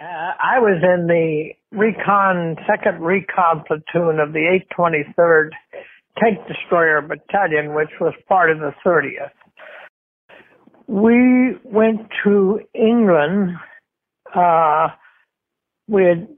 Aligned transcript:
Uh, 0.00 0.32
I 0.40 0.58
was 0.58 0.82
in 0.82 1.08
the 1.08 1.50
recon, 1.76 2.56
second 2.66 3.02
recon 3.02 3.64
platoon 3.66 4.18
of 4.18 4.32
the 4.32 4.58
823rd 4.78 5.50
Tank 6.18 6.38
Destroyer 6.48 7.02
Battalion, 7.02 7.74
which 7.74 7.90
was 8.00 8.14
part 8.26 8.50
of 8.50 8.60
the 8.60 8.72
30th. 8.84 9.30
We 10.86 11.58
went 11.64 12.08
to 12.24 12.60
England. 12.74 13.56
Uh, 14.34 14.88
we 15.86 16.04
had, 16.04 16.28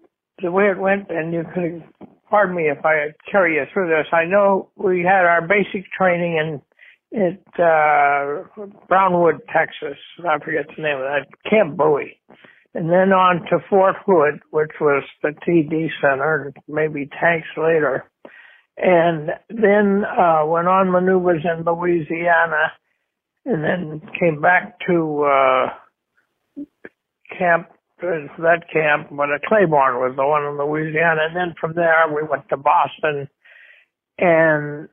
the 0.42 0.50
way 0.50 0.64
it 0.64 0.79
went, 0.79 1.10
and 1.10 1.32
you 1.32 1.44
could, 1.54 1.84
pardon 2.29 2.56
me 2.56 2.64
if 2.64 2.84
I 2.84 3.12
carry 3.30 3.54
you 3.54 3.64
through 3.72 3.88
this. 3.88 4.06
I 4.12 4.24
know 4.24 4.70
we 4.74 5.02
had 5.02 5.24
our 5.24 5.40
basic 5.40 5.88
training 5.92 6.36
in 6.36 6.62
at 7.14 7.60
uh, 7.60 8.44
Brownwood, 8.88 9.42
Texas. 9.54 9.98
I 10.26 10.38
forget 10.42 10.66
the 10.74 10.82
name 10.82 10.96
of 10.96 11.04
that. 11.04 11.26
Camp 11.48 11.76
Bowie 11.76 12.18
and 12.75 12.89
then 12.89 13.12
on 13.12 13.43
to 13.50 13.59
Fort 13.68 13.96
Hood, 14.07 14.41
which 14.50 14.73
was 14.80 15.05
the 15.23 15.30
TD 15.46 15.88
Center, 16.01 16.52
maybe 16.66 17.09
tanks 17.20 17.48
later. 17.56 18.10
And 18.79 19.30
then 19.51 20.05
uh, 20.05 20.46
went 20.46 20.69
on 20.69 20.91
maneuvers 20.91 21.45
in 21.45 21.65
Louisiana, 21.65 22.73
and 23.45 23.62
then 23.62 24.01
came 24.19 24.41
back 24.41 24.79
to 24.87 25.24
uh, 25.24 25.66
camp, 27.38 27.69
that 28.01 28.62
camp, 28.73 29.09
but 29.10 29.29
a 29.29 29.38
Claiborne 29.46 29.96
was 29.96 30.15
the 30.16 30.27
one 30.27 30.45
in 30.45 30.59
Louisiana. 30.59 31.27
And 31.29 31.37
then 31.37 31.54
from 31.60 31.74
there, 31.74 32.04
we 32.09 32.27
went 32.27 32.48
to 32.48 32.57
Boston, 32.57 33.29
and 34.18 34.88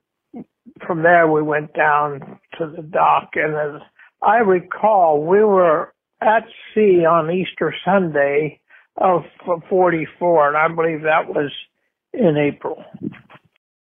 from 0.85 1.03
there, 1.03 1.27
we 1.31 1.41
went 1.41 1.73
down 1.73 2.39
to 2.57 2.73
the 2.75 2.83
dock. 2.83 3.29
And 3.35 3.55
as 3.55 3.81
I 4.21 4.37
recall, 4.37 5.25
we 5.25 5.43
were 5.43 5.93
at 6.21 6.43
sea 6.73 7.05
on 7.05 7.31
Easter 7.31 7.73
Sunday 7.85 8.59
of 8.97 9.21
44, 9.69 10.47
and 10.49 10.57
I 10.57 10.67
believe 10.75 11.03
that 11.03 11.27
was 11.29 11.51
in 12.13 12.35
April. 12.37 12.83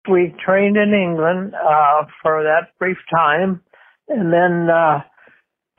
We 0.09 0.33
trained 0.43 0.77
in 0.77 0.93
England 0.93 1.53
uh, 1.53 2.05
for 2.21 2.43
that 2.43 2.77
brief 2.79 2.97
time, 3.13 3.61
and 4.09 4.31
then 4.31 4.67
uh, 4.69 4.99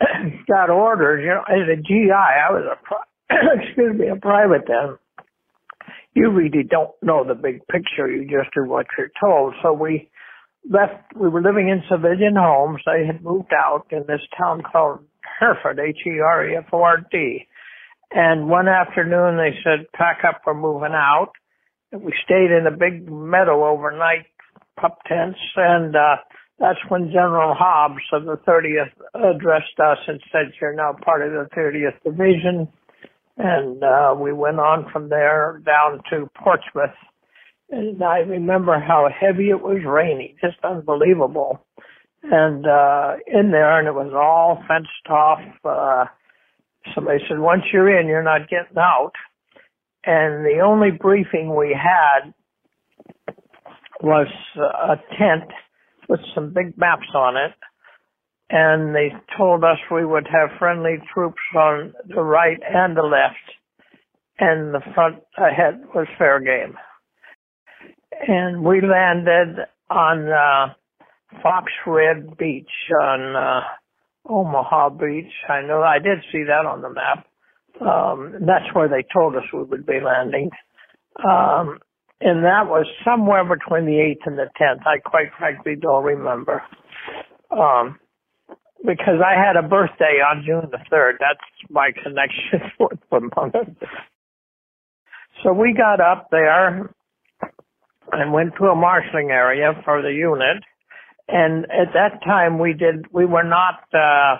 got 0.48 0.70
orders. 0.70 1.22
You 1.22 1.30
know, 1.30 1.44
as 1.48 1.68
a 1.68 1.80
GI, 1.80 2.10
I 2.10 2.52
was 2.52 2.64
a 2.72 2.84
pri- 2.84 3.30
excuse 3.62 3.98
me 3.98 4.08
a 4.08 4.16
private 4.16 4.62
then. 4.66 4.98
You 6.14 6.30
really 6.30 6.64
don't 6.68 6.90
know 7.02 7.24
the 7.24 7.34
big 7.34 7.66
picture. 7.68 8.10
You 8.10 8.22
just 8.24 8.54
do 8.54 8.64
what 8.68 8.86
you're 8.96 9.10
told. 9.20 9.54
So 9.62 9.72
we 9.72 10.10
left. 10.68 11.14
We 11.14 11.28
were 11.28 11.42
living 11.42 11.68
in 11.68 11.82
civilian 11.90 12.34
homes. 12.36 12.80
They 12.84 13.06
had 13.06 13.22
moved 13.22 13.52
out 13.52 13.86
in 13.90 14.04
this 14.06 14.20
town 14.36 14.62
called 14.62 15.00
Hereford, 15.38 15.78
H-E-R-E-F-O-R-D. 15.78 17.46
And 18.10 18.48
one 18.48 18.68
afternoon 18.68 19.36
they 19.36 19.58
said, 19.62 19.86
pack 19.92 20.18
up, 20.26 20.42
we're 20.46 20.54
moving 20.54 20.94
out. 20.94 21.32
And 21.92 22.02
we 22.02 22.12
stayed 22.24 22.50
in 22.50 22.66
a 22.66 22.76
big 22.76 23.10
meadow 23.10 23.66
overnight, 23.66 24.26
pup 24.80 24.98
tents, 25.06 25.38
and, 25.56 25.96
uh, 25.96 26.16
that's 26.58 26.78
when 26.88 27.12
General 27.12 27.54
Hobbs 27.54 28.02
of 28.12 28.24
the 28.24 28.36
30th 28.36 28.90
addressed 29.14 29.78
us 29.78 29.98
and 30.08 30.20
said, 30.32 30.52
you're 30.60 30.74
now 30.74 30.92
part 31.04 31.22
of 31.22 31.30
the 31.30 31.48
30th 31.56 32.02
Division. 32.02 32.68
And, 33.36 33.84
uh, 33.84 34.16
we 34.18 34.32
went 34.32 34.58
on 34.58 34.90
from 34.92 35.08
there 35.08 35.62
down 35.64 36.00
to 36.10 36.28
Portsmouth. 36.34 36.96
And 37.70 38.02
I 38.02 38.18
remember 38.18 38.80
how 38.80 39.08
heavy 39.08 39.50
it 39.50 39.62
was 39.62 39.84
raining, 39.84 40.34
just 40.40 40.56
unbelievable 40.64 41.64
and 42.22 42.66
uh 42.66 43.14
in 43.26 43.50
there 43.50 43.78
and 43.78 43.88
it 43.88 43.94
was 43.94 44.12
all 44.14 44.62
fenced 44.66 45.08
off 45.08 45.40
uh 45.64 46.04
somebody 46.94 47.18
said 47.28 47.38
once 47.38 47.62
you're 47.72 47.98
in 47.98 48.06
you're 48.06 48.22
not 48.22 48.48
getting 48.48 48.78
out. 48.78 49.12
And 50.04 50.44
the 50.44 50.60
only 50.64 50.90
briefing 50.90 51.54
we 51.54 51.76
had 51.76 52.32
was 54.00 54.28
a 54.56 54.96
tent 55.18 55.50
with 56.08 56.20
some 56.34 56.52
big 56.54 56.78
maps 56.78 57.08
on 57.14 57.36
it. 57.36 57.52
And 58.50 58.94
they 58.94 59.12
told 59.36 59.64
us 59.64 59.76
we 59.92 60.06
would 60.06 60.26
have 60.26 60.58
friendly 60.58 60.96
troops 61.12 61.42
on 61.54 61.92
the 62.06 62.22
right 62.22 62.58
and 62.66 62.96
the 62.96 63.02
left 63.02 63.36
and 64.38 64.72
the 64.72 64.80
front 64.94 65.16
ahead 65.36 65.82
was 65.94 66.06
fair 66.16 66.40
game. 66.40 66.74
And 68.26 68.64
we 68.64 68.80
landed 68.80 69.66
on 69.90 70.28
uh 70.28 70.74
Fox 71.42 71.72
Red 71.86 72.36
Beach 72.36 72.70
on 73.02 73.36
uh, 73.36 73.60
Omaha 74.28 74.90
Beach. 74.90 75.32
I 75.48 75.62
know 75.62 75.82
I 75.82 75.98
did 75.98 76.18
see 76.32 76.44
that 76.44 76.66
on 76.66 76.82
the 76.82 76.90
map. 76.90 77.26
Um, 77.80 78.34
that's 78.46 78.74
where 78.74 78.88
they 78.88 79.04
told 79.14 79.36
us 79.36 79.42
we 79.52 79.62
would 79.62 79.86
be 79.86 80.00
landing. 80.04 80.50
Um, 81.24 81.78
and 82.20 82.44
that 82.44 82.66
was 82.66 82.86
somewhere 83.04 83.44
between 83.44 83.86
the 83.86 83.92
8th 83.92 84.26
and 84.26 84.38
the 84.38 84.50
10th. 84.60 84.86
I 84.86 84.98
quite 84.98 85.28
frankly 85.38 85.76
don't 85.80 86.04
remember. 86.04 86.62
Um, 87.50 87.98
because 88.84 89.20
I 89.24 89.34
had 89.34 89.56
a 89.56 89.66
birthday 89.66 90.20
on 90.24 90.44
June 90.44 90.68
the 90.70 90.78
3rd. 90.90 91.14
That's 91.20 91.70
my 91.70 91.90
connection 92.02 92.70
with 92.80 92.98
Vermont. 93.10 93.54
So 95.42 95.52
we 95.52 95.74
got 95.74 96.00
up 96.00 96.28
there 96.30 96.90
and 98.12 98.32
went 98.32 98.54
to 98.58 98.64
a 98.66 98.74
marshaling 98.74 99.30
area 99.30 99.72
for 99.84 100.02
the 100.02 100.12
unit 100.12 100.62
and 101.28 101.64
at 101.64 101.92
that 101.94 102.22
time 102.24 102.58
we 102.58 102.72
did 102.72 103.06
we 103.12 103.26
were 103.26 103.44
not 103.44 103.84
uh 103.94 104.38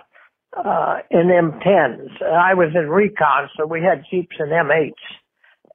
uh 0.59 0.99
in 1.11 1.29
M10s. 1.29 2.23
I 2.23 2.55
was 2.55 2.71
in 2.75 2.89
recon, 2.89 3.49
so 3.57 3.67
we 3.67 3.83
had 3.83 4.05
jeeps 4.11 4.37
and 4.39 4.51
M8s, 4.51 4.93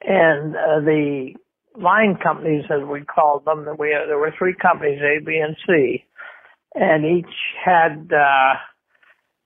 and 0.02 0.56
uh, 0.56 0.80
the 0.82 1.34
line 1.80 2.18
companies, 2.22 2.66
as 2.70 2.84
we 2.88 3.02
called 3.02 3.46
them, 3.46 3.66
that 3.66 3.80
we 3.80 3.96
there 4.08 4.18
were 4.18 4.34
three 4.38 4.56
companies, 4.60 5.00
A, 5.02 5.24
B, 5.24 5.38
and 5.44 5.56
C, 5.68 6.04
and 6.76 7.06
each 7.06 7.36
had 7.64 8.12
uh 8.12 8.56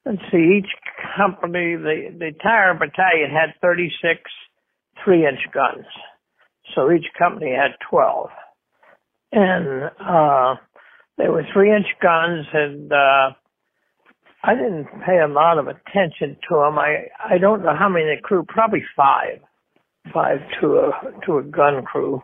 let's 0.06 0.22
see, 0.32 0.60
each 0.60 0.72
company 1.18 1.76
the 1.76 2.16
the 2.18 2.28
entire 2.28 2.74
battalion 2.74 3.32
had 3.32 3.54
36 3.62 4.22
three 5.04 5.26
inch 5.26 5.40
guns, 5.54 5.86
so 6.76 6.92
each 6.92 7.06
company 7.18 7.52
had 7.52 7.76
12, 7.90 8.30
and 9.34 9.84
uh 10.00 10.56
they 11.18 11.28
were 11.28 11.44
three 11.54 11.76
inch 11.76 11.88
guns 12.02 12.46
and, 12.54 12.92
uh, 12.92 13.32
I 14.44 14.54
didn't 14.54 14.88
pay 15.06 15.20
a 15.20 15.28
lot 15.28 15.58
of 15.58 15.68
attention 15.68 16.38
to 16.48 16.56
them. 16.56 16.78
I, 16.78 17.08
I 17.28 17.38
don't 17.38 17.64
know 17.64 17.76
how 17.76 17.90
many 17.90 18.06
the 18.06 18.22
crew, 18.22 18.46
probably 18.48 18.84
five, 18.96 19.40
five 20.14 20.38
to 20.62 20.76
a, 20.76 20.92
to 21.26 21.40
a 21.40 21.44
gun 21.44 21.84
crew. 21.84 22.22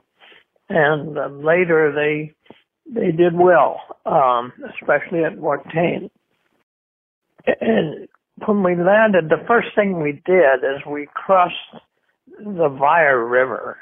And 0.69 1.17
uh, 1.17 1.27
later 1.27 1.91
they, 1.93 2.33
they 2.87 3.11
did 3.11 3.33
well, 3.33 3.81
um, 4.05 4.53
especially 4.73 5.23
at 5.23 5.37
Mortain. 5.37 6.09
And 7.59 8.07
when 8.45 8.63
we 8.63 8.75
landed, 8.75 9.29
the 9.29 9.43
first 9.47 9.69
thing 9.75 10.01
we 10.01 10.21
did 10.25 10.63
is 10.63 10.85
we 10.87 11.07
crossed 11.13 11.55
the 12.39 12.69
Vire 12.69 13.25
River 13.25 13.77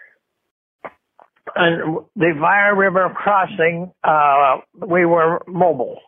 and 1.55 1.99
the 2.15 2.33
Vire 2.39 2.75
River 2.75 3.09
crossing, 3.15 3.91
uh, 4.03 4.57
we 4.85 5.05
were 5.05 5.41
mobile. 5.47 5.99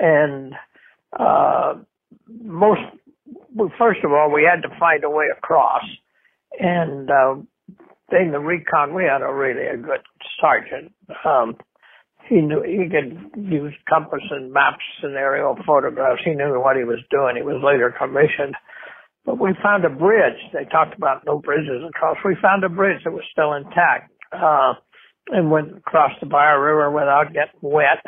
And, 0.00 0.54
uh, 1.18 1.74
most, 2.42 2.80
well, 3.54 3.72
first 3.78 4.00
of 4.04 4.12
all, 4.12 4.30
we 4.32 4.44
had 4.44 4.62
to 4.62 4.74
find 4.78 5.04
a 5.04 5.10
way 5.10 5.26
across. 5.36 5.82
And, 6.58 7.10
uh, 7.10 7.34
being 8.10 8.32
the 8.32 8.40
recon, 8.40 8.94
we 8.94 9.04
had 9.04 9.22
a 9.22 9.32
really 9.32 9.66
a 9.66 9.76
good 9.76 10.02
sergeant. 10.40 10.92
Um, 11.24 11.56
he 12.28 12.40
knew 12.40 12.62
he 12.62 12.88
could 12.88 13.30
use 13.36 13.74
compass 13.88 14.22
and 14.30 14.52
maps 14.52 14.84
and 15.02 15.14
aerial 15.14 15.56
photographs. 15.66 16.22
He 16.24 16.32
knew 16.32 16.60
what 16.60 16.76
he 16.76 16.84
was 16.84 16.98
doing. 17.10 17.36
He 17.36 17.42
was 17.42 17.62
later 17.62 17.94
commissioned. 17.96 18.54
But 19.24 19.38
we 19.38 19.54
found 19.62 19.84
a 19.84 19.90
bridge. 19.90 20.38
They 20.52 20.64
talked 20.64 20.96
about 20.96 21.24
no 21.26 21.38
bridges 21.38 21.82
across. 21.88 22.16
We 22.24 22.36
found 22.40 22.64
a 22.64 22.68
bridge 22.68 23.02
that 23.04 23.12
was 23.12 23.24
still 23.30 23.52
intact 23.52 24.10
uh, 24.32 24.74
and 25.28 25.50
went 25.50 25.76
across 25.76 26.12
the 26.20 26.26
Vire 26.26 26.62
River 26.62 26.90
without 26.90 27.32
getting 27.32 27.60
wet. 27.60 28.02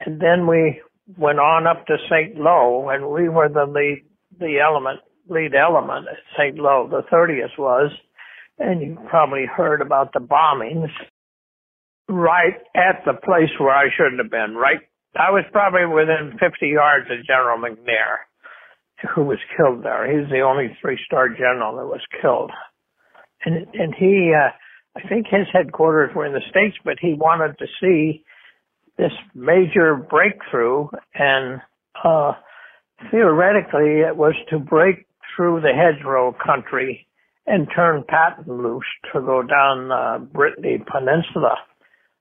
And 0.00 0.20
then 0.20 0.46
we 0.46 0.80
went 1.16 1.38
on 1.38 1.66
up 1.66 1.86
to 1.86 1.96
St. 2.10 2.36
Lo, 2.36 2.88
and 2.88 3.08
we 3.08 3.28
were 3.28 3.48
the 3.48 3.66
lead, 3.66 4.04
the 4.38 4.58
element, 4.60 5.00
lead 5.28 5.54
element 5.54 6.06
at 6.08 6.18
St. 6.38 6.56
Lo. 6.56 6.88
The 6.90 7.02
30th 7.12 7.58
was, 7.58 7.92
and 8.58 8.80
you 8.80 8.98
probably 9.08 9.44
heard 9.46 9.80
about 9.80 10.12
the 10.12 10.20
bombings 10.20 10.90
right 12.08 12.54
at 12.74 13.04
the 13.04 13.12
place 13.12 13.50
where 13.58 13.74
I 13.74 13.88
shouldn't 13.96 14.20
have 14.20 14.30
been. 14.30 14.56
Right, 14.56 14.80
I 15.14 15.30
was 15.30 15.44
probably 15.52 15.86
within 15.86 16.38
50 16.38 16.66
yards 16.68 17.06
of 17.10 17.26
General 17.26 17.58
McNair, 17.58 18.26
who 19.14 19.24
was 19.24 19.38
killed 19.56 19.84
there. 19.84 20.06
He's 20.06 20.30
the 20.30 20.40
only 20.40 20.76
three-star 20.80 21.30
general 21.30 21.76
that 21.76 21.86
was 21.86 22.02
killed, 22.20 22.50
and 23.44 23.66
and 23.74 23.94
he. 23.94 24.32
Uh, 24.34 24.50
I 24.96 25.06
think 25.08 25.26
his 25.26 25.46
headquarters 25.52 26.14
were 26.14 26.24
in 26.24 26.32
the 26.32 26.40
States, 26.48 26.76
but 26.84 26.96
he 27.00 27.12
wanted 27.12 27.58
to 27.58 27.66
see 27.80 28.24
this 28.96 29.12
major 29.34 29.94
breakthrough. 29.94 30.88
And 31.14 31.60
uh, 32.02 32.32
theoretically 33.10 34.00
it 34.00 34.16
was 34.16 34.34
to 34.50 34.58
break 34.58 35.06
through 35.36 35.60
the 35.60 35.72
hedgerow 35.72 36.34
country 36.44 37.06
and 37.46 37.68
turn 37.74 38.04
Patton 38.08 38.62
loose 38.62 38.86
to 39.12 39.20
go 39.20 39.42
down 39.42 39.88
the 39.88 40.26
Brittany 40.32 40.78
Peninsula. 40.78 41.56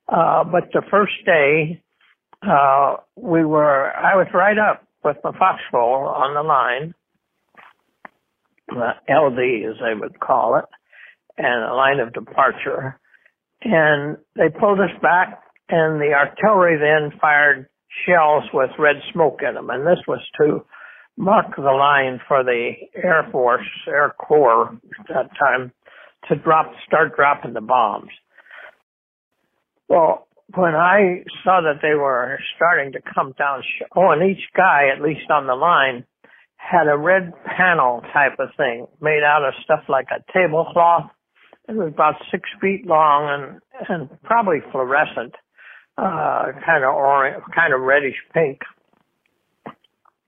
Uh, 0.08 0.44
but 0.44 0.70
the 0.74 0.84
first 0.92 1.14
day, 1.26 1.82
uh, 2.44 2.98
we 3.16 3.44
were, 3.44 3.92
I 3.92 4.16
was 4.16 4.28
right 4.34 4.58
up 4.58 4.86
with 5.04 5.18
the 5.24 5.32
foxhole 5.40 6.08
on 6.10 6.34
the 6.36 6.44
line, 6.44 6.94
the 8.68 8.92
LD 9.10 9.72
as 9.72 9.78
they 9.82 10.00
would 10.00 10.20
call 10.20 10.58
it, 10.58 10.66
and 11.38 11.64
a 11.64 11.74
line 11.74 12.00
of 12.00 12.14
departure. 12.14 13.00
And 13.62 14.18
they 14.36 14.50
pulled 14.50 14.80
us 14.80 14.96
back 15.02 15.42
and 15.70 16.00
the 16.00 16.14
artillery 16.14 16.78
then 16.78 17.18
fired 17.20 17.68
shells 18.06 18.44
with 18.54 18.70
red 18.78 18.98
smoke 19.14 19.40
in 19.48 19.56
them. 19.56 19.70
And 19.70 19.86
this 19.86 20.04
was 20.08 20.22
to 20.40 20.66
mark 21.18 21.56
the 21.56 21.64
line 21.64 22.20
for 22.28 22.44
the 22.44 22.72
Air 22.96 23.28
Force, 23.32 23.66
Air 23.88 24.14
Corps 24.18 24.78
at 25.00 25.08
that 25.08 25.30
time, 25.40 25.72
to 26.30 26.36
drop, 26.36 26.72
start 26.86 27.16
dropping 27.16 27.54
the 27.54 27.62
bombs. 27.62 28.10
Well, 29.88 30.28
when 30.54 30.76
I 30.76 31.24
saw 31.44 31.62
that 31.62 31.82
they 31.82 31.96
were 31.96 32.38
starting 32.56 32.94
to 32.94 33.00
come 33.14 33.34
down, 33.38 33.64
oh, 33.96 34.12
and 34.12 34.30
each 34.30 34.44
guy, 34.56 34.90
at 34.96 35.02
least 35.02 35.30
on 35.30 35.48
the 35.48 35.56
line, 35.56 36.06
had 36.58 36.88
a 36.88 36.98
red 36.98 37.32
panel 37.46 38.02
type 38.14 38.40
of 38.40 38.50
thing 38.58 38.88
made 39.02 39.22
out 39.24 39.44
of 39.46 39.54
stuff 39.64 39.82
like 39.88 40.08
a 40.12 40.24
tablecloth. 40.34 41.12
It 41.68 41.76
was 41.76 41.92
about 41.94 42.16
six 42.32 42.44
feet 42.62 42.86
long 42.86 43.60
and, 43.90 43.90
and 43.90 44.22
probably 44.24 44.60
fluorescent, 44.72 45.34
uh, 45.98 46.52
kind 46.66 46.84
of 46.84 46.94
orange, 46.94 47.44
kind 47.56 47.74
of 47.74 47.82
reddish 47.82 48.16
pink 48.34 48.60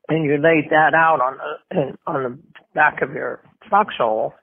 and 0.09 0.25
you 0.25 0.37
laid 0.37 0.69
that 0.69 0.93
out 0.93 1.19
on 1.21 1.37
the 1.69 1.97
on 2.07 2.23
the 2.23 2.39
back 2.73 3.01
of 3.01 3.11
your 3.13 3.41
foxhole. 3.69 4.33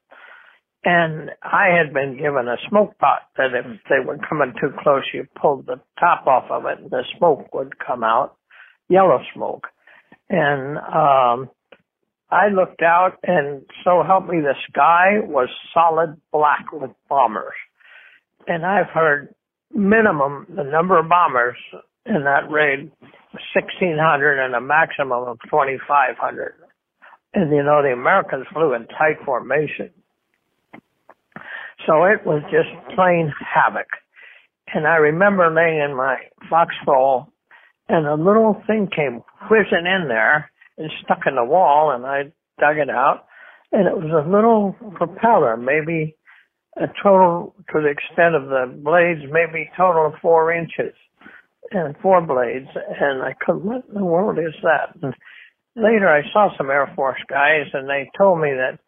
And 0.87 1.31
I 1.43 1.69
had 1.79 1.95
been 1.95 2.19
given 2.19 2.47
a 2.47 2.57
smoke 2.69 2.99
pot 2.99 3.23
that 3.39 3.55
if 3.55 3.81
they 3.89 4.05
were 4.05 4.19
coming 4.19 4.53
too 4.61 4.69
close, 4.83 5.03
you 5.15 5.27
pulled 5.41 5.67
the 5.67 5.81
top 5.99 6.27
off 6.27 6.51
of 6.51 6.67
it, 6.67 6.79
and 6.79 6.91
the 6.91 7.05
smoke 7.17 7.55
would 7.55 7.79
come 7.79 8.05
out, 8.05 8.37
yellow 8.91 9.21
smoke. 9.35 9.69
And 10.29 10.77
um, 10.77 11.49
I 12.31 12.49
looked 12.49 12.83
out, 12.83 13.19
and 13.23 13.63
so 13.85 14.03
help 14.03 14.27
me, 14.27 14.41
the 14.41 14.55
sky 14.69 15.21
was 15.23 15.49
solid 15.73 16.21
black 16.33 16.73
with 16.73 16.91
bombers. 17.09 17.55
And 18.47 18.65
I've 18.65 18.89
heard 18.89 19.35
minimum 19.73 20.47
the 20.55 20.65
number 20.65 20.99
of 20.99 21.09
bombers 21.09 21.57
in 22.07 22.25
that 22.25 22.51
raid 22.51 22.91
was 23.01 23.43
1,600 23.55 24.45
and 24.45 24.55
a 24.55 24.61
maximum 24.61 25.25
of 25.25 25.39
2,500. 25.51 26.55
And 27.35 27.51
you 27.51 27.63
know, 27.63 27.83
the 27.83 27.93
Americans 27.93 28.47
flew 28.53 28.75
in 28.75 28.87
tight 28.87 29.25
formation. 29.25 29.91
So 31.87 32.05
it 32.05 32.25
was 32.25 32.43
just 32.45 32.71
plain 32.95 33.33
havoc. 33.39 33.89
And 34.73 34.87
I 34.87 34.97
remember 34.97 35.53
laying 35.53 35.81
in 35.81 35.97
my 35.97 36.17
foxhole 36.49 37.29
and 37.89 38.07
a 38.07 38.15
little 38.15 38.63
thing 38.67 38.89
came 38.95 39.23
whizzing 39.51 39.87
in 39.87 40.09
there 40.09 40.51
and 40.79 40.91
stuck 41.05 41.21
in 41.27 41.37
the 41.37 41.45
wall 41.45 41.93
and 41.95 42.05
I 42.05 42.33
dug 42.61 42.79
it 42.79 42.91
out 42.91 43.27
and 43.73 43.87
it 43.89 43.97
was 43.97 44.11
a 44.11 44.29
little 44.29 44.77
propeller, 44.95 45.57
maybe 45.57 46.17
a 46.77 46.87
total 47.03 47.55
to 47.73 47.81
the 47.81 47.89
extent 47.89 48.35
of 48.35 48.49
the 48.49 48.67
blades, 48.83 49.21
maybe 49.31 49.71
total 49.77 50.07
of 50.07 50.15
four 50.21 50.53
inches 50.53 50.95
and 51.71 51.97
four 52.03 52.21
blades, 52.21 52.69
and 52.75 53.23
I 53.23 53.35
couldn't, 53.41 53.65
what 53.65 53.85
in 53.89 53.95
the 53.95 54.05
world 54.05 54.39
is 54.39 54.55
that? 54.63 54.95
And 55.03 55.15
later 55.77 56.09
I 56.09 56.23
saw 56.33 56.49
some 56.57 56.71
Air 56.71 56.93
Force 56.95 57.21
guys, 57.29 57.67
and 57.73 57.89
they 57.89 58.11
told 58.17 58.41
me 58.41 58.51
that 58.51 58.79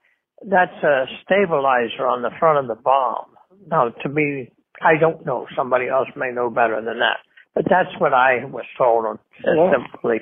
that's 0.44 0.84
a 0.84 1.06
stabilizer 1.24 2.06
on 2.06 2.22
the 2.22 2.30
front 2.38 2.58
of 2.58 2.68
the 2.68 2.80
bomb. 2.80 3.26
Now, 3.68 3.88
to 3.88 4.08
me, 4.08 4.52
I 4.82 5.00
don't 5.00 5.24
know. 5.24 5.46
Somebody 5.56 5.88
else 5.88 6.08
may 6.16 6.30
know 6.30 6.50
better 6.50 6.76
than 6.76 6.98
that. 6.98 7.18
But 7.54 7.64
that's 7.70 7.88
what 7.98 8.12
I 8.12 8.44
was 8.44 8.66
told 8.76 9.06
on 9.06 9.18
yeah. 9.42 9.72
simply. 9.72 10.18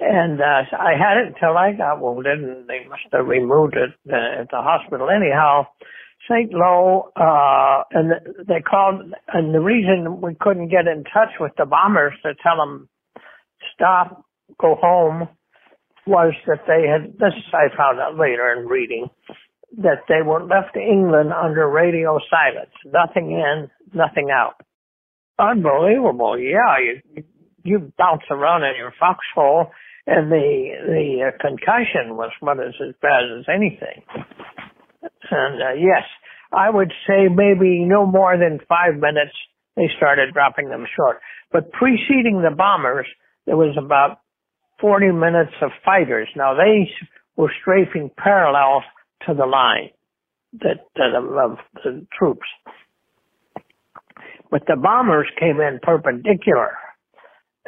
And 0.00 0.40
uh, 0.40 0.62
I 0.78 0.92
had 0.98 1.18
it 1.18 1.34
until 1.34 1.56
I 1.56 1.72
got 1.72 2.00
wounded, 2.00 2.42
and 2.42 2.68
they 2.68 2.86
must 2.88 3.02
have 3.12 3.26
removed 3.26 3.74
it 3.74 3.90
uh, 4.12 4.42
at 4.42 4.50
the 4.50 4.60
hospital. 4.60 5.08
Anyhow, 5.08 5.66
St. 6.28 6.52
Lo, 6.52 7.10
uh, 7.16 7.84
and 7.92 8.12
they 8.46 8.60
called, 8.60 9.14
and 9.32 9.54
the 9.54 9.60
reason 9.60 10.20
we 10.20 10.34
couldn't 10.40 10.68
get 10.68 10.86
in 10.86 11.04
touch 11.04 11.38
with 11.38 11.52
the 11.58 11.66
bombers 11.66 12.14
to 12.22 12.34
tell 12.42 12.56
them 12.56 12.88
stop, 13.74 14.24
go 14.60 14.74
home, 14.74 15.28
was 16.06 16.34
that 16.46 16.64
they 16.66 16.86
had, 16.88 17.14
this 17.18 17.34
I 17.52 17.74
found 17.76 17.98
out 18.00 18.18
later 18.18 18.52
in 18.52 18.66
reading, 18.66 19.08
that 19.78 20.02
they 20.08 20.22
were 20.24 20.42
left 20.42 20.76
England 20.76 21.32
under 21.32 21.68
radio 21.68 22.18
silence. 22.30 22.72
Nothing 22.84 23.32
in, 23.32 23.70
nothing 23.92 24.30
out. 24.30 24.54
Unbelievable. 25.38 26.38
Yeah, 26.38 26.78
you, 26.78 27.24
you 27.64 27.92
bounce 27.98 28.22
around 28.30 28.62
in 28.62 28.76
your 28.76 28.92
foxhole 28.98 29.72
and 30.06 30.30
the, 30.30 30.68
the 30.86 31.28
uh, 31.28 31.30
concussion 31.40 32.16
was 32.16 32.30
what 32.40 32.58
is 32.58 32.74
as 32.80 32.94
bad 33.00 33.24
as 33.38 33.46
anything. 33.48 34.04
And 35.30 35.62
uh, 35.62 35.74
yes, 35.74 36.04
I 36.52 36.68
would 36.70 36.92
say 37.08 37.28
maybe 37.28 37.80
no 37.84 38.06
more 38.06 38.36
than 38.36 38.60
five 38.68 38.94
minutes 38.94 39.32
they 39.76 39.88
started 39.96 40.32
dropping 40.32 40.68
them 40.68 40.86
short. 40.94 41.20
But 41.50 41.72
preceding 41.72 42.42
the 42.42 42.54
bombers, 42.54 43.06
there 43.46 43.56
was 43.56 43.76
about 43.76 44.20
40 44.80 45.12
minutes 45.12 45.52
of 45.62 45.70
fighters. 45.84 46.28
Now 46.36 46.54
they 46.54 46.90
were 47.36 47.52
strafing 47.60 48.10
parallel 48.16 48.82
to 49.26 49.34
the 49.34 49.46
line 49.46 49.90
that, 50.60 50.84
of 51.00 51.58
the 51.82 52.06
troops. 52.16 52.46
But 54.50 54.62
the 54.68 54.76
bombers 54.76 55.26
came 55.40 55.60
in 55.60 55.80
perpendicular, 55.82 56.76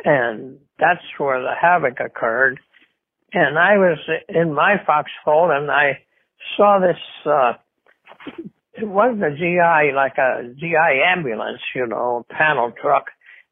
and 0.04 0.58
that's 0.78 1.00
where 1.18 1.40
the 1.40 1.54
havoc 1.60 1.98
occurred. 2.00 2.60
And 3.32 3.58
I 3.58 3.76
was 3.76 3.98
in 4.28 4.54
my 4.54 4.76
foxhole, 4.86 5.50
and 5.50 5.70
I 5.70 5.98
saw 6.56 6.78
this. 6.78 6.96
Uh, 7.24 7.52
it 8.74 8.86
wasn't 8.86 9.24
a 9.24 9.34
GI 9.34 9.94
like 9.94 10.18
a 10.18 10.52
GI 10.54 11.02
ambulance, 11.06 11.60
you 11.74 11.86
know, 11.86 12.24
panel 12.30 12.72
truck. 12.80 13.06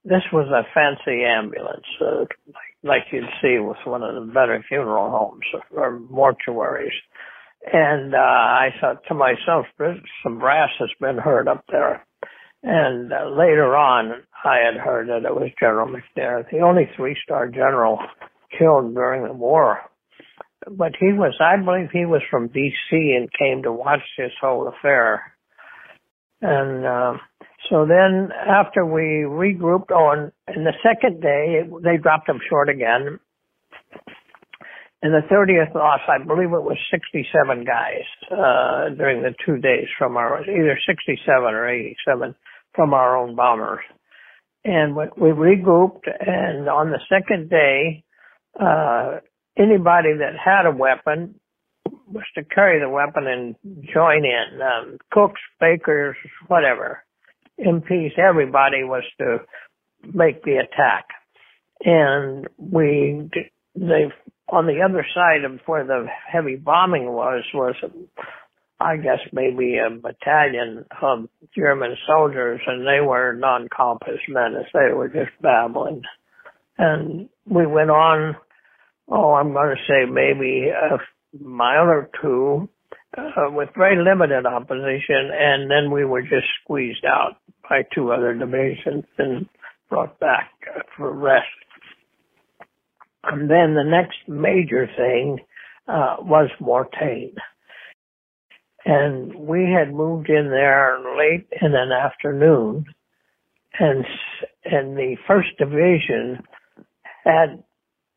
This 0.04 0.22
was 0.32 0.48
a 0.48 0.68
fancy 0.74 1.24
ambulance, 1.24 1.86
uh, 2.00 2.26
like, 2.82 3.04
you'd 3.10 3.24
see 3.40 3.58
with 3.58 3.78
one 3.86 4.02
of 4.02 4.14
the 4.14 4.32
better 4.32 4.62
funeral 4.68 5.10
homes 5.10 5.62
or 5.70 5.98
mortuaries. 5.98 6.92
And 7.72 8.14
uh, 8.14 8.18
I 8.18 8.68
thought 8.78 9.02
to 9.08 9.14
myself, 9.14 9.64
some 10.22 10.38
brass 10.38 10.68
has 10.78 10.90
been 11.00 11.16
heard 11.16 11.48
up 11.48 11.64
there. 11.70 12.04
And 12.66 13.12
uh, 13.12 13.28
later 13.28 13.76
on, 13.76 14.22
I 14.44 14.56
had 14.64 14.80
heard 14.80 15.08
that 15.08 15.28
it 15.28 15.34
was 15.34 15.50
General 15.60 15.86
McNair, 15.86 16.50
the 16.50 16.60
only 16.60 16.88
three-star 16.96 17.48
general 17.48 17.98
killed 18.58 18.94
during 18.94 19.24
the 19.24 19.32
war 19.32 19.78
but 20.70 20.92
he 20.98 21.12
was, 21.12 21.34
I 21.40 21.56
believe 21.62 21.90
he 21.92 22.06
was 22.06 22.22
from 22.30 22.48
D.C. 22.48 23.16
and 23.16 23.28
came 23.32 23.62
to 23.62 23.72
watch 23.72 24.00
this 24.16 24.32
whole 24.40 24.68
affair. 24.68 25.32
And 26.40 26.84
uh, 26.84 27.14
so 27.70 27.86
then 27.86 28.30
after 28.32 28.84
we 28.84 29.24
regrouped 29.26 29.90
on, 29.90 30.32
and 30.46 30.66
the 30.66 30.74
second 30.82 31.20
day, 31.20 31.62
they 31.82 31.96
dropped 31.96 32.28
him 32.28 32.40
short 32.48 32.68
again. 32.68 33.18
And 35.02 35.12
the 35.12 35.26
30th 35.30 35.74
loss, 35.74 36.00
I 36.08 36.24
believe 36.24 36.48
it 36.48 36.64
was 36.64 36.78
67 36.90 37.64
guys 37.64 38.08
uh, 38.30 38.94
during 38.96 39.22
the 39.22 39.34
two 39.44 39.58
days 39.58 39.86
from 39.98 40.16
our, 40.16 40.40
either 40.42 40.78
67 40.86 41.20
or 41.42 41.68
87 41.68 42.34
from 42.74 42.94
our 42.94 43.16
own 43.16 43.36
bombers. 43.36 43.84
And 44.64 44.96
we 44.96 45.28
regrouped, 45.28 46.06
and 46.06 46.68
on 46.68 46.90
the 46.90 47.00
second 47.08 47.50
day, 47.50 48.02
uh, 48.58 49.18
anybody 49.58 50.14
that 50.18 50.34
had 50.42 50.66
a 50.66 50.74
weapon 50.74 51.38
was 52.10 52.24
to 52.34 52.44
carry 52.44 52.80
the 52.80 52.88
weapon 52.88 53.26
and 53.26 53.56
join 53.92 54.24
in. 54.24 54.60
Um, 54.62 54.98
cooks, 55.10 55.40
bakers, 55.60 56.16
whatever, 56.48 57.04
MPs, 57.60 58.18
everybody 58.18 58.84
was 58.84 59.04
to 59.18 59.38
make 60.12 60.42
the 60.44 60.56
attack. 60.56 61.04
And 61.84 62.48
we, 62.56 63.28
they, 63.74 64.12
on 64.48 64.66
the 64.66 64.80
other 64.82 65.06
side 65.14 65.44
of 65.44 65.60
where 65.66 65.84
the 65.84 66.06
heavy 66.30 66.56
bombing 66.56 67.06
was, 67.06 67.44
was, 67.52 67.74
I 68.80 68.96
guess 68.96 69.20
maybe 69.32 69.76
a 69.78 69.90
battalion 69.90 70.84
of 71.00 71.28
German 71.56 71.96
soldiers 72.06 72.60
and 72.66 72.86
they 72.86 73.00
were 73.00 73.34
non 73.34 73.68
compos 73.68 74.18
mentis 74.28 74.66
they 74.72 74.92
were 74.92 75.08
just 75.08 75.30
babbling. 75.40 76.02
And 76.76 77.28
we 77.46 77.66
went 77.66 77.90
on 77.90 78.36
oh, 79.08 79.34
I'm 79.34 79.52
going 79.52 79.76
to 79.76 79.82
say 79.86 80.10
maybe 80.10 80.68
a 80.68 80.98
mile 81.42 81.84
or 81.84 82.10
two 82.20 82.68
uh, 83.16 83.50
with 83.50 83.68
very 83.76 84.02
limited 84.02 84.46
opposition, 84.46 85.30
and 85.32 85.70
then 85.70 85.90
we 85.92 86.04
were 86.04 86.22
just 86.22 86.46
squeezed 86.62 87.04
out 87.04 87.36
by 87.68 87.82
two 87.94 88.12
other 88.12 88.34
divisions 88.34 89.04
and 89.18 89.46
brought 89.88 90.18
back 90.18 90.50
for 90.96 91.12
rest. 91.12 91.46
And 93.24 93.48
then 93.48 93.74
the 93.74 93.84
next 93.84 94.18
major 94.28 94.88
thing 94.96 95.38
uh, 95.88 96.16
was 96.20 96.50
Mortain. 96.60 97.34
And 98.84 99.34
we 99.34 99.70
had 99.72 99.94
moved 99.94 100.28
in 100.28 100.50
there 100.50 100.98
late 101.16 101.46
in 101.60 101.74
an 101.74 101.90
afternoon, 101.92 102.84
and 103.78 104.04
and 104.64 104.96
the 104.96 105.16
first 105.26 105.48
division 105.58 106.42
had 107.24 107.62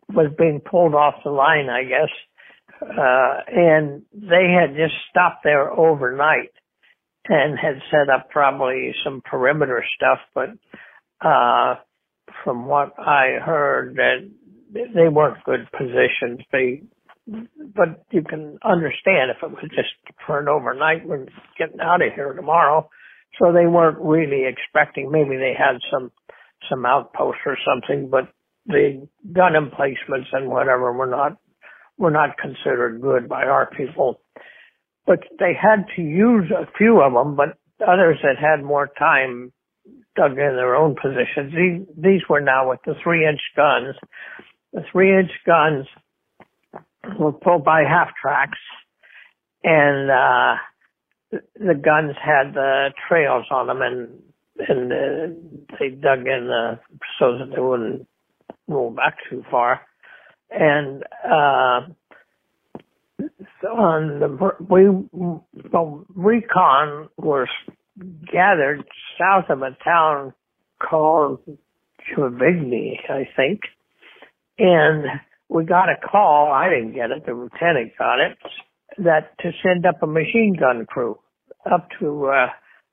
was 0.10 0.32
being 0.38 0.62
pulled 0.62 0.96
off 0.96 1.16
the 1.24 1.30
line, 1.30 1.70
I 1.70 1.84
guess, 1.84 2.10
uh, 2.82 3.38
and 3.48 4.04
they 4.14 4.56
had 4.58 4.76
just 4.76 4.96
stopped 5.10 5.44
there 5.44 5.72
overnight 5.72 6.52
and 7.30 7.58
had 7.60 7.82
set 7.92 8.10
up 8.14 8.30
probably 8.30 8.94
some 9.04 9.22
perimeter 9.22 9.84
stuff, 9.96 10.20
but 10.34 10.50
uh, 11.26 11.76
from 12.44 12.68
what 12.68 12.94
I 12.98 13.40
heard, 13.44 13.96
that 13.96 14.30
they 14.74 15.08
weren't 15.10 15.44
good 15.44 15.68
positions. 15.72 16.40
They, 16.52 16.84
but 17.28 18.06
you 18.12 18.24
can 18.24 18.58
understand 18.64 19.32
if 19.32 19.44
it 19.44 19.52
was 19.52 19.70
just 19.76 19.90
for 20.26 20.40
an 20.40 20.48
overnight, 20.48 21.06
we're 21.06 21.26
getting 21.58 21.80
out 21.82 22.02
of 22.02 22.14
here 22.16 22.34
tomorrow. 22.34 22.90
So 23.40 23.52
they 23.52 23.68
weren't 23.68 24.00
really 24.00 24.46
expecting. 24.48 25.12
Maybe 25.12 25.38
they 25.38 25.54
had 25.58 25.80
some 25.92 26.12
some 26.70 26.86
outposts 26.86 27.42
or 27.46 27.58
something, 27.66 28.10
but 28.10 28.30
the 28.66 29.08
gun 29.32 29.56
emplacements 29.56 30.30
and 30.32 30.50
whatever 30.50 30.92
were 30.92 31.08
not 31.08 31.38
were 31.98 32.12
not 32.12 32.38
considered 32.38 33.02
good 33.02 33.30
by 33.30 33.44
our 33.44 33.70
people. 33.78 34.22
But 35.06 35.20
they 35.40 35.54
had 35.60 35.86
to 35.96 36.02
use 36.02 36.52
a 36.52 36.68
few 36.78 37.02
of 37.02 37.14
them, 37.14 37.36
but 37.36 37.58
others 37.86 38.18
that 38.24 38.38
had 38.40 38.64
more 38.64 38.90
time 39.00 39.54
dug 40.16 40.32
in 40.32 40.38
their 40.38 40.76
own 40.76 40.96
positions. 40.96 41.54
These, 41.54 41.96
these 41.96 42.22
were 42.30 42.42
now 42.42 42.70
with 42.70 42.80
the 42.86 42.96
three 43.04 43.26
inch 43.26 43.40
guns. 43.56 43.96
The 44.74 44.82
three 44.92 45.18
inch 45.18 45.32
guns 45.46 45.86
were 47.20 47.32
pulled 47.32 47.64
by 47.64 47.82
half 47.82 48.10
tracks 48.22 48.60
and, 49.64 50.12
uh, 50.12 50.56
the 51.60 51.76
guns 51.76 52.16
had 52.24 52.54
the 52.54 52.92
trails 53.08 53.46
on 53.52 53.68
them 53.68 53.82
and, 53.82 54.10
and 54.68 54.92
uh, 54.92 55.76
they 55.80 55.90
dug 55.90 56.20
in 56.20 56.48
the, 56.48 56.80
so 57.20 57.38
that 57.38 57.52
they 57.54 57.62
wouldn't 57.62 58.08
roll 58.68 58.92
back 58.92 59.18
too 59.30 59.44
far. 59.52 59.82
And, 60.50 61.04
uh, 61.26 61.82
on 63.68 64.20
the, 64.20 64.52
we, 64.70 64.90
well, 65.72 66.06
recon 66.16 67.10
was 67.18 67.48
gathered 68.32 68.84
south 69.20 69.50
of 69.50 69.62
a 69.62 69.76
town 69.84 70.34
called 70.80 71.40
Juvigny, 72.16 73.00
I 73.10 73.28
think. 73.36 73.62
And 74.60 75.06
we 75.50 75.66
got 75.66 75.90
a 75.90 75.96
call, 75.96 76.52
I 76.52 76.70
didn't 76.70 76.94
get 76.94 77.12
it, 77.12 77.26
the 77.26 77.34
lieutenant 77.34 77.94
got 77.98 78.20
it, 78.20 78.38
that 79.00 79.38
to 79.40 79.52
send 79.64 79.86
up 79.86 80.02
a 80.02 80.08
machine 80.08 80.56
gun 80.60 80.86
crew 80.86 81.18
up 81.72 81.88
to, 82.00 82.28
uh, 82.28 82.48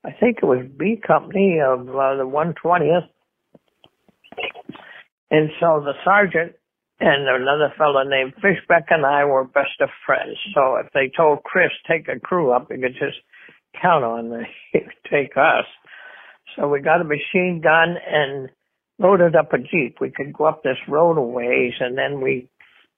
I 0.04 0.10
think 0.18 0.38
it 0.42 0.46
was 0.46 0.66
B 0.78 1.00
Company 1.04 1.58
of 1.64 1.80
uh, 1.88 2.16
the 2.16 2.24
120th. 2.24 3.08
And 5.30 5.50
so 5.58 5.82
the 5.84 5.94
sergeant 6.04 6.52
and 7.00 7.28
another 7.28 7.72
fellow 7.76 8.02
named 8.04 8.34
Fishbeck 8.36 8.84
and 8.90 9.04
I 9.04 9.24
were 9.24 9.44
best 9.44 9.80
of 9.80 9.88
friends. 10.06 10.36
So 10.54 10.76
if 10.76 10.92
they 10.92 11.10
told 11.16 11.42
Chris 11.42 11.70
take 11.88 12.08
a 12.08 12.20
crew 12.20 12.52
up, 12.52 12.68
he 12.70 12.80
could 12.80 12.94
just 12.94 13.18
count 13.80 14.04
on 14.04 14.28
the, 14.30 14.44
take 15.10 15.36
us. 15.36 15.66
So 16.56 16.68
we 16.68 16.80
got 16.80 17.00
a 17.00 17.04
machine 17.04 17.60
gun 17.62 17.96
and 18.06 18.48
loaded 18.98 19.36
up 19.36 19.52
a 19.52 19.58
jeep. 19.58 19.96
We 20.00 20.10
could 20.10 20.32
go 20.32 20.44
up 20.44 20.62
this 20.62 20.78
road 20.88 21.18
a 21.18 21.22
ways, 21.22 21.72
and 21.80 21.96
then 21.96 22.20
we 22.20 22.48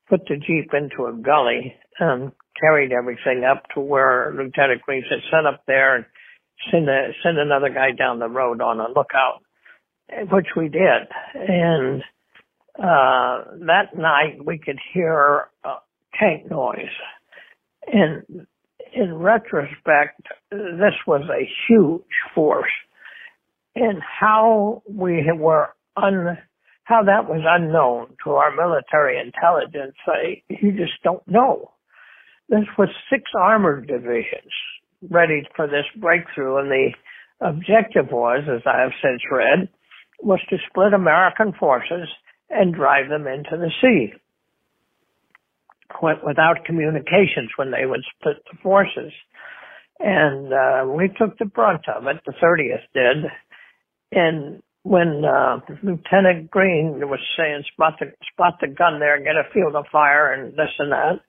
put 0.08 0.20
the 0.28 0.36
jeep 0.36 0.70
into 0.72 1.06
a 1.06 1.12
gully 1.12 1.74
and 1.98 2.32
carried 2.60 2.92
everything 2.92 3.44
up 3.44 3.64
to 3.74 3.80
where 3.80 4.32
Lieutenant 4.36 4.82
Green 4.82 5.04
said, 5.08 5.22
"Set 5.30 5.46
up 5.46 5.62
there 5.66 5.96
and 5.96 6.04
send 6.70 6.88
a, 6.88 7.08
send 7.22 7.38
another 7.38 7.70
guy 7.70 7.92
down 7.92 8.18
the 8.18 8.28
road 8.28 8.60
on 8.60 8.80
a 8.80 8.88
lookout," 8.88 9.40
which 10.30 10.48
we 10.56 10.68
did. 10.68 11.08
And 11.34 12.02
uh, 12.78 13.44
that 13.66 13.96
night 13.96 14.44
we 14.44 14.58
could 14.58 14.78
hear 14.92 15.48
tank 16.18 16.50
noise. 16.50 16.94
And 17.86 18.46
in 18.94 19.14
retrospect, 19.14 20.20
this 20.50 20.94
was 21.06 21.22
a 21.30 21.48
huge 21.68 22.02
force. 22.34 22.70
And 23.74 24.00
how 24.02 24.82
we 24.88 25.30
were 25.36 25.68
un, 25.96 26.38
how 26.84 27.02
that 27.04 27.28
was 27.28 27.42
unknown 27.46 28.16
to 28.24 28.30
our 28.32 28.54
military 28.54 29.18
intelligence, 29.20 29.96
I, 30.06 30.42
you 30.48 30.72
just 30.72 31.02
don't 31.02 31.26
know. 31.26 31.72
This 32.48 32.66
was 32.78 32.88
six 33.10 33.24
armored 33.38 33.88
divisions 33.88 34.52
ready 35.10 35.42
for 35.56 35.66
this 35.66 35.84
breakthrough, 36.00 36.58
and 36.58 36.70
the 36.70 36.90
objective 37.40 38.06
was, 38.10 38.44
as 38.48 38.62
I 38.66 38.80
have 38.82 38.92
since 39.02 39.22
read, 39.30 39.68
was 40.22 40.40
to 40.50 40.56
split 40.68 40.92
American 40.92 41.52
forces 41.58 42.08
and 42.48 42.74
drive 42.74 43.08
them 43.08 43.26
into 43.26 43.56
the 43.56 43.70
sea 43.80 44.14
Went 46.02 46.24
without 46.24 46.64
communications 46.66 47.50
when 47.56 47.70
they 47.70 47.86
would 47.86 48.02
split 48.18 48.36
the 48.50 48.58
forces. 48.62 49.12
And 49.98 50.52
uh, 50.52 50.84
we 50.92 51.08
took 51.08 51.38
the 51.38 51.46
brunt 51.46 51.88
of 51.88 52.06
it, 52.06 52.20
the 52.26 52.32
30th 52.32 52.84
did. 52.92 53.30
And 54.12 54.62
when 54.86 55.24
uh, 55.24 55.58
Lieutenant 55.82 56.48
Green 56.48 57.00
was 57.08 57.18
saying, 57.36 57.64
spot 57.72 57.94
the, 57.98 58.12
spot 58.32 58.54
the 58.60 58.68
gun 58.68 59.00
there, 59.00 59.18
get 59.18 59.34
a 59.34 59.52
field 59.52 59.74
of 59.74 59.86
fire 59.90 60.32
and 60.32 60.52
this 60.52 60.70
and 60.78 60.92
that, 60.92 61.20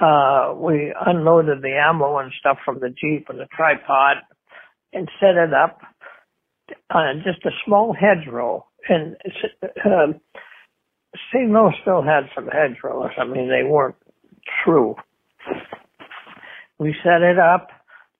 uh, 0.00 0.54
we 0.54 0.94
unloaded 1.04 1.62
the 1.62 1.76
ammo 1.76 2.18
and 2.18 2.32
stuff 2.38 2.58
from 2.64 2.78
the 2.78 2.90
Jeep 2.90 3.26
and 3.28 3.40
the 3.40 3.48
tripod 3.56 4.18
and 4.92 5.08
set 5.18 5.34
it 5.34 5.52
up 5.52 5.80
on 6.94 7.22
just 7.24 7.44
a 7.44 7.50
small 7.66 7.92
hedgerow. 7.92 8.64
And 8.88 9.16
uh, 9.62 10.12
St. 11.34 11.50
Louis 11.50 11.74
still 11.82 12.02
had 12.02 12.30
some 12.36 12.46
hedgerows. 12.46 13.10
I 13.18 13.24
mean, 13.24 13.48
they 13.48 13.68
weren't 13.68 13.96
true. 14.64 14.94
We 16.78 16.94
set 17.02 17.22
it 17.22 17.38
up, 17.38 17.68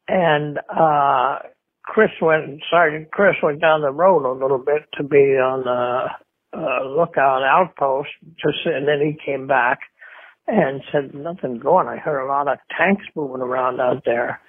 and 0.09 0.59
uh, 0.69 1.39
Chris 1.85 2.11
went, 2.21 2.63
Sergeant 2.71 3.11
Chris 3.11 3.35
went 3.43 3.61
down 3.61 3.83
the 3.83 3.91
road 3.91 4.25
a 4.25 4.33
little 4.33 4.59
bit 4.59 4.83
to 4.95 5.03
be 5.03 5.17
on 5.17 5.65
the 5.65 6.59
uh, 6.59 6.85
lookout 6.87 7.43
outpost, 7.43 8.11
just, 8.37 8.65
and 8.65 8.87
then 8.87 9.01
he 9.01 9.19
came 9.25 9.47
back 9.47 9.81
and 10.47 10.83
said, 10.93 11.15
nothing 11.15 11.59
going. 11.59 11.89
I 11.89 11.97
heard 11.97 12.25
a 12.25 12.29
lot 12.29 12.49
of 12.49 12.59
tanks 12.77 13.05
moving 13.15 13.43
around 13.43 13.81
out 13.81 14.03
there. 14.05 14.41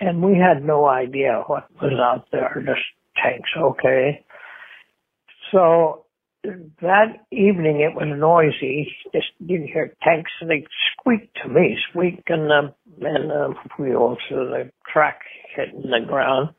And 0.00 0.22
we 0.22 0.38
had 0.38 0.64
no 0.64 0.86
idea 0.86 1.42
what 1.46 1.68
was 1.80 1.92
out 2.00 2.26
there, 2.32 2.62
just 2.66 2.80
tanks, 3.22 3.50
okay. 3.56 4.24
So 5.52 6.06
that 6.44 7.26
evening 7.30 7.80
it 7.80 7.94
was 7.94 8.08
noisy. 8.16 8.92
Just 9.12 9.26
didn't 9.40 9.68
hear 9.68 9.94
tanks. 10.02 10.30
They 10.40 10.64
squeaked 10.92 11.36
to 11.42 11.48
me, 11.48 11.76
squeak 11.90 12.22
and 12.28 12.50
um, 12.50 12.74
and 13.00 13.32
um, 13.32 13.54
wheels, 13.78 14.18
the 14.30 14.70
track 14.90 15.20
hitting 15.54 15.90
the 15.90 16.06
ground. 16.06 16.50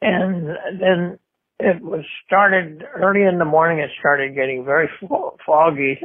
And 0.00 0.48
then 0.80 1.18
it 1.58 1.82
was 1.82 2.04
started 2.26 2.84
early 2.94 3.22
in 3.22 3.38
the 3.38 3.44
morning. 3.44 3.78
It 3.78 3.90
started 3.98 4.34
getting 4.34 4.64
very 4.64 4.88
foggy, 5.46 6.00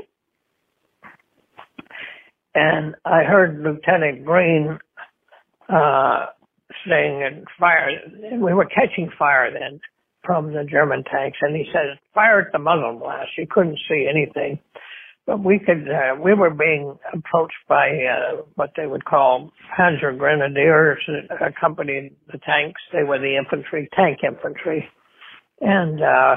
and 2.54 2.96
I 3.06 3.24
heard 3.24 3.60
Lieutenant 3.60 4.25
Green 4.25 4.80
uh, 5.70 6.27
saying, 6.88 7.24
"And 7.24 7.48
fire!" 7.60 7.89
We 8.34 8.54
were 8.54 8.66
catching 8.66 9.12
fire 9.18 9.51
then 9.51 9.80
from 10.27 10.53
the 10.53 10.63
German 10.69 11.03
tanks, 11.05 11.39
and 11.41 11.55
he 11.55 11.65
said, 11.74 11.98
"Fire 12.13 12.41
at 12.41 12.51
the 12.51 12.60
muzzle 12.60 13.00
blast." 13.00 13.31
You 13.38 13.48
couldn't 13.50 13.79
see 13.89 14.07
anything, 14.07 14.60
but 15.25 15.39
we 15.39 15.57
could. 15.57 15.89
Uh, 15.89 16.22
we 16.22 16.36
were 16.36 16.51
being 16.51 17.00
approached 17.13 17.63
by 17.67 17.88
uh, 17.89 18.43
what 18.55 18.72
they 18.77 18.86
would 18.86 19.05
call 19.05 19.51
Panzer 19.79 20.15
Grenadiers 20.15 21.00
that 21.07 21.41
accompanied 21.41 22.15
the 22.31 22.38
tanks. 22.39 22.81
They 22.93 23.03
were 23.03 23.17
the 23.17 23.38
infantry, 23.38 23.89
tank 23.96 24.19
infantry, 24.24 24.88
and 25.62 26.03
uh, 26.03 26.36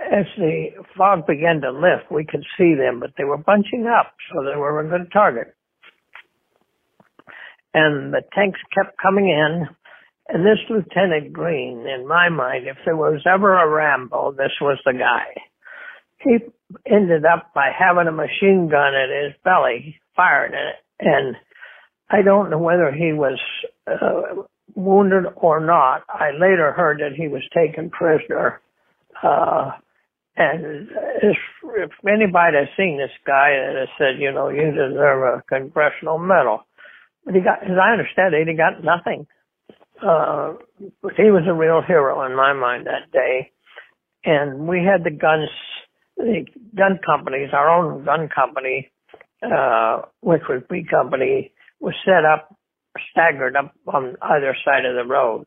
as 0.00 0.26
the 0.36 0.70
fog 0.96 1.26
began 1.26 1.60
to 1.60 1.70
lift, 1.70 2.10
we 2.10 2.24
could 2.24 2.44
see 2.56 2.74
them, 2.74 3.00
but 3.00 3.10
they 3.18 3.24
were 3.24 3.36
bunching 3.36 3.86
up, 3.86 4.14
so 4.32 4.42
they 4.42 4.56
were 4.56 4.80
a 4.80 4.88
good 4.88 5.12
target. 5.12 5.54
And 7.74 8.12
the 8.12 8.22
tanks 8.34 8.60
kept 8.74 8.96
coming 9.02 9.28
in, 9.28 9.68
and 10.28 10.44
this 10.44 10.58
Lieutenant 10.68 11.32
Green, 11.32 11.86
in 11.86 12.06
my 12.06 12.28
mind, 12.28 12.66
if 12.66 12.76
there 12.84 12.96
was 12.96 13.22
ever 13.26 13.56
a 13.56 13.68
Rambo, 13.68 14.32
this 14.32 14.52
was 14.60 14.78
the 14.84 14.92
guy. 14.92 15.40
He 16.18 16.38
ended 16.86 17.24
up 17.24 17.54
by 17.54 17.70
having 17.76 18.08
a 18.08 18.12
machine 18.12 18.68
gun 18.70 18.94
in 18.94 19.24
his 19.24 19.34
belly, 19.42 19.96
fired 20.14 20.52
in 20.52 20.58
it, 20.58 20.76
and 21.00 21.36
I 22.10 22.22
don't 22.22 22.50
know 22.50 22.58
whether 22.58 22.90
he 22.92 23.12
was 23.12 23.38
uh, 23.86 24.42
wounded 24.74 25.24
or 25.36 25.60
not. 25.60 26.02
I 26.08 26.30
later 26.32 26.72
heard 26.72 27.00
that 27.00 27.16
he 27.16 27.28
was 27.28 27.42
taken 27.54 27.90
prisoner. 27.90 28.60
Uh, 29.22 29.72
and 30.36 30.88
if, 31.22 31.36
if 31.76 31.90
anybody 32.06 32.56
has 32.58 32.68
seen 32.76 32.98
this 32.98 33.14
guy 33.26 33.50
and 33.50 33.78
has 33.78 33.88
said, 33.98 34.20
you 34.20 34.30
know, 34.32 34.48
you 34.48 34.70
deserve 34.70 35.22
a 35.22 35.42
congressional 35.48 36.18
medal, 36.18 36.66
but 37.24 37.34
he 37.34 37.40
got, 37.40 37.62
as 37.62 37.76
I 37.80 37.92
understand 37.92 38.34
it, 38.34 38.46
he 38.46 38.54
got 38.54 38.84
nothing. 38.84 39.26
Uh, 40.00 40.54
he 41.16 41.30
was 41.30 41.44
a 41.48 41.54
real 41.54 41.82
hero 41.86 42.24
in 42.24 42.36
my 42.36 42.52
mind 42.52 42.86
that 42.86 43.10
day. 43.12 43.50
And 44.24 44.68
we 44.68 44.78
had 44.78 45.04
the 45.04 45.16
guns, 45.16 45.48
the 46.16 46.44
gun 46.76 46.98
companies, 47.04 47.50
our 47.52 47.68
own 47.68 48.04
gun 48.04 48.28
company, 48.28 48.90
uh, 49.42 50.02
which 50.20 50.42
was 50.48 50.62
B 50.68 50.84
Company, 50.88 51.52
was 51.80 51.94
set 52.04 52.24
up, 52.24 52.54
staggered 53.10 53.56
up 53.56 53.72
on 53.86 54.16
either 54.20 54.56
side 54.64 54.84
of 54.84 54.94
the 54.94 55.10
road, 55.10 55.44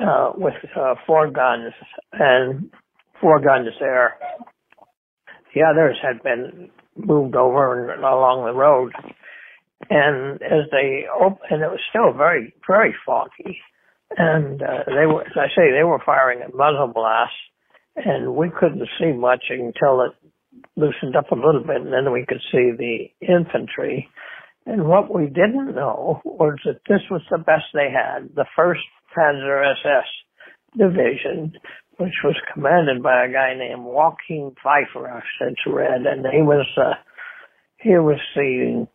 uh, 0.00 0.32
with, 0.36 0.54
uh, 0.76 0.94
four 1.06 1.30
guns 1.30 1.72
and 2.12 2.70
four 3.20 3.40
guns 3.40 3.68
there. 3.80 4.16
The 5.54 5.62
others 5.62 5.98
had 6.00 6.22
been 6.22 6.70
moved 6.96 7.34
over 7.34 7.90
and 7.90 8.04
along 8.04 8.46
the 8.46 8.54
road. 8.54 8.92
And 9.88 10.42
as 10.42 10.68
they 10.70 11.04
opened, 11.12 11.50
and 11.50 11.62
it 11.62 11.70
was 11.70 11.80
still 11.88 12.12
very, 12.12 12.54
very 12.66 12.94
foggy. 13.06 13.58
And 14.16 14.60
uh, 14.62 14.84
they 14.86 15.06
were, 15.06 15.22
as 15.22 15.36
I 15.36 15.48
say, 15.56 15.72
they 15.72 15.84
were 15.84 16.02
firing 16.04 16.42
at 16.42 16.54
muzzle 16.54 16.92
blasts, 16.92 17.34
and 17.96 18.34
we 18.34 18.50
couldn't 18.50 18.88
see 18.98 19.12
much 19.12 19.44
until 19.48 20.02
it 20.02 20.12
loosened 20.76 21.16
up 21.16 21.30
a 21.30 21.34
little 21.34 21.62
bit, 21.64 21.80
and 21.80 21.92
then 21.92 22.12
we 22.12 22.26
could 22.26 22.42
see 22.52 22.72
the 22.76 23.06
infantry. 23.20 24.08
And 24.66 24.86
what 24.86 25.14
we 25.14 25.26
didn't 25.26 25.74
know 25.74 26.20
was 26.24 26.58
that 26.64 26.80
this 26.88 27.00
was 27.10 27.22
the 27.30 27.38
best 27.38 27.64
they 27.72 27.90
had, 27.90 28.34
the 28.34 28.46
first 28.56 28.82
Panzer 29.16 29.64
SS 29.72 30.06
division, 30.76 31.54
which 31.98 32.14
was 32.24 32.36
commanded 32.52 33.02
by 33.02 33.24
a 33.24 33.32
guy 33.32 33.54
named 33.54 33.84
Joachim 33.84 34.54
Pfeiffer, 34.62 35.08
I've 35.08 35.22
since 35.40 35.58
read, 35.66 36.06
and 36.06 36.26
he 36.32 36.42
was 36.42 36.66
uh, 36.76 36.94
he 37.78 37.90
was 37.90 38.20
the 38.34 38.86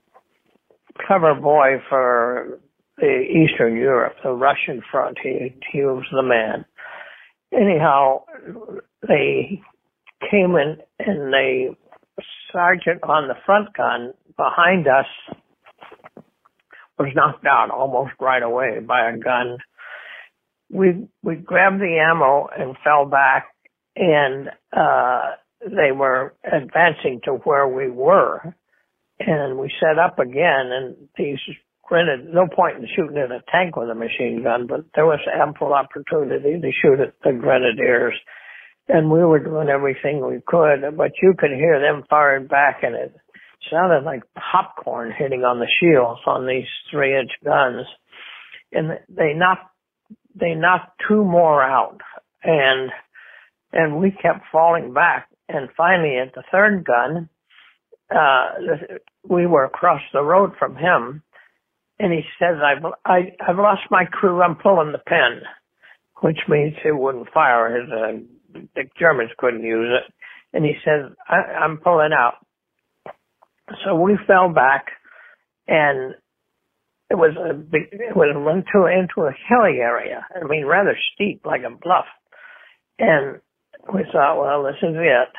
cover 1.07 1.35
boy 1.35 1.81
for 1.89 2.59
the 2.97 3.21
Eastern 3.21 3.75
Europe, 3.75 4.15
the 4.23 4.31
Russian 4.31 4.81
front. 4.91 5.17
He 5.21 5.55
he 5.71 5.81
was 5.81 6.05
the 6.11 6.23
man. 6.23 6.65
Anyhow, 7.53 8.23
they 9.07 9.61
came 10.29 10.55
in 10.55 10.77
and 10.99 11.33
the 11.33 11.75
sergeant 12.51 13.03
on 13.03 13.27
the 13.27 13.35
front 13.45 13.75
gun 13.75 14.13
behind 14.37 14.87
us 14.87 15.05
was 16.97 17.09
knocked 17.13 17.45
out 17.45 17.69
almost 17.71 18.11
right 18.21 18.41
away 18.41 18.79
by 18.79 19.09
a 19.09 19.17
gun 19.17 19.57
we 20.71 21.07
we 21.23 21.35
grabbed 21.35 21.79
the 21.79 21.99
ammo 21.99 22.47
and 22.57 22.75
fell 22.83 23.05
back, 23.05 23.47
and 23.95 24.49
uh, 24.75 25.31
they 25.61 25.91
were 25.91 26.33
advancing 26.43 27.21
to 27.25 27.33
where 27.43 27.67
we 27.67 27.89
were, 27.89 28.55
and 29.19 29.57
we 29.57 29.72
set 29.79 30.00
up 30.00 30.19
again, 30.19 30.72
and 30.72 30.95
these 31.17 31.39
grenade. 31.84 32.34
No 32.34 32.48
point 32.48 32.77
in 32.77 32.88
shooting 32.95 33.17
at 33.17 33.31
a 33.31 33.43
tank 33.51 33.75
with 33.75 33.89
a 33.89 33.95
machine 33.95 34.41
gun, 34.43 34.67
but 34.67 34.86
there 34.95 35.05
was 35.05 35.19
ample 35.34 35.74
opportunity 35.74 36.60
to 36.60 36.72
shoot 36.81 37.00
at 37.00 37.13
the 37.24 37.31
grenadiers, 37.31 38.15
and 38.88 39.10
we 39.10 39.24
were 39.24 39.39
doing 39.39 39.69
everything 39.69 40.25
we 40.25 40.41
could, 40.45 40.98
but 40.98 41.12
you 41.22 41.34
could 41.38 41.51
hear 41.51 41.79
them 41.79 42.03
firing 42.10 42.48
back, 42.48 42.81
and 42.84 42.95
it 42.95 43.15
sounded 43.72 44.03
like 44.03 44.24
popcorn 44.36 45.12
hitting 45.17 45.43
on 45.43 45.60
the 45.60 45.67
shields 45.79 46.22
on 46.27 46.45
these 46.45 46.67
three-inch 46.91 47.31
guns, 47.43 47.86
and 48.72 49.00
they 49.10 49.34
knocked 49.34 49.72
they 50.38 50.53
knocked 50.53 51.01
two 51.07 51.24
more 51.24 51.63
out 51.63 52.01
and 52.43 52.91
and 53.72 53.98
we 54.00 54.12
kept 54.12 54.45
falling 54.51 54.93
back 54.93 55.29
and 55.48 55.69
finally 55.75 56.17
at 56.17 56.34
the 56.34 56.43
third 56.51 56.86
gun 56.86 57.29
uh 58.13 58.50
we 59.27 59.45
were 59.45 59.65
across 59.65 60.01
the 60.13 60.21
road 60.21 60.51
from 60.59 60.75
him 60.75 61.24
and 62.00 62.13
he 62.13 62.21
says 62.39 62.57
i've 62.63 62.83
i 63.05 63.33
i've 63.47 63.57
lost 63.57 63.81
my 63.89 64.05
crew 64.05 64.41
i'm 64.41 64.55
pulling 64.55 64.91
the 64.91 64.97
pin 64.97 65.41
which 66.21 66.39
means 66.47 66.74
he 66.83 66.91
wouldn't 66.91 67.31
fire 67.33 67.79
his 67.79 67.89
uh, 67.91 68.59
the 68.75 68.83
germans 69.00 69.31
couldn't 69.37 69.63
use 69.63 69.89
it 69.89 70.13
and 70.55 70.65
he 70.65 70.74
says 70.83 71.11
I, 71.27 71.63
i'm 71.63 71.77
pulling 71.77 72.13
out 72.13 72.35
so 73.83 73.96
we 73.96 74.18
fell 74.27 74.50
back 74.50 74.87
and 75.68 76.13
it 77.09 77.15
was 77.15 77.35
a 77.37 77.53
big, 77.53 77.83
it 77.91 78.15
was 78.15 78.33
into 78.33 78.85
into 78.87 79.27
a 79.27 79.35
hilly 79.48 79.77
area. 79.79 80.25
I 80.35 80.46
mean, 80.48 80.65
rather 80.65 80.98
steep, 81.13 81.46
like 81.46 81.61
a 81.61 81.70
bluff. 81.70 82.05
And 82.98 83.41
we 83.94 84.05
thought, 84.11 84.39
well, 84.39 84.63
this 84.63 84.81
is 84.81 84.96
it. 84.96 85.29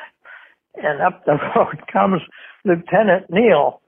And 0.75 1.01
up 1.01 1.25
the 1.25 1.33
road 1.55 1.81
comes 1.91 2.21
Lieutenant 2.67 3.29
Neal 3.29 3.81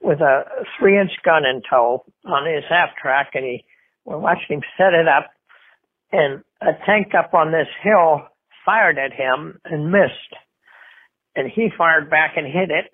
with 0.00 0.20
a 0.20 0.44
three-inch 0.78 1.12
gun 1.24 1.44
in 1.44 1.62
tow 1.68 2.04
on 2.24 2.52
his 2.52 2.64
half 2.68 2.90
track, 3.00 3.30
and 3.34 3.44
he 3.44 3.64
we're 4.04 4.18
watching 4.18 4.56
him 4.56 4.62
set 4.76 4.94
it 4.94 5.06
up, 5.06 5.30
and 6.12 6.42
a 6.62 6.72
tank 6.86 7.12
up 7.16 7.34
on 7.34 7.52
this 7.52 7.68
hill 7.82 8.22
fired 8.64 8.98
at 8.98 9.12
him 9.12 9.60
and 9.64 9.92
missed, 9.92 10.34
and 11.36 11.50
he 11.50 11.68
fired 11.76 12.08
back 12.08 12.32
and 12.36 12.46
hit 12.46 12.70
it, 12.70 12.90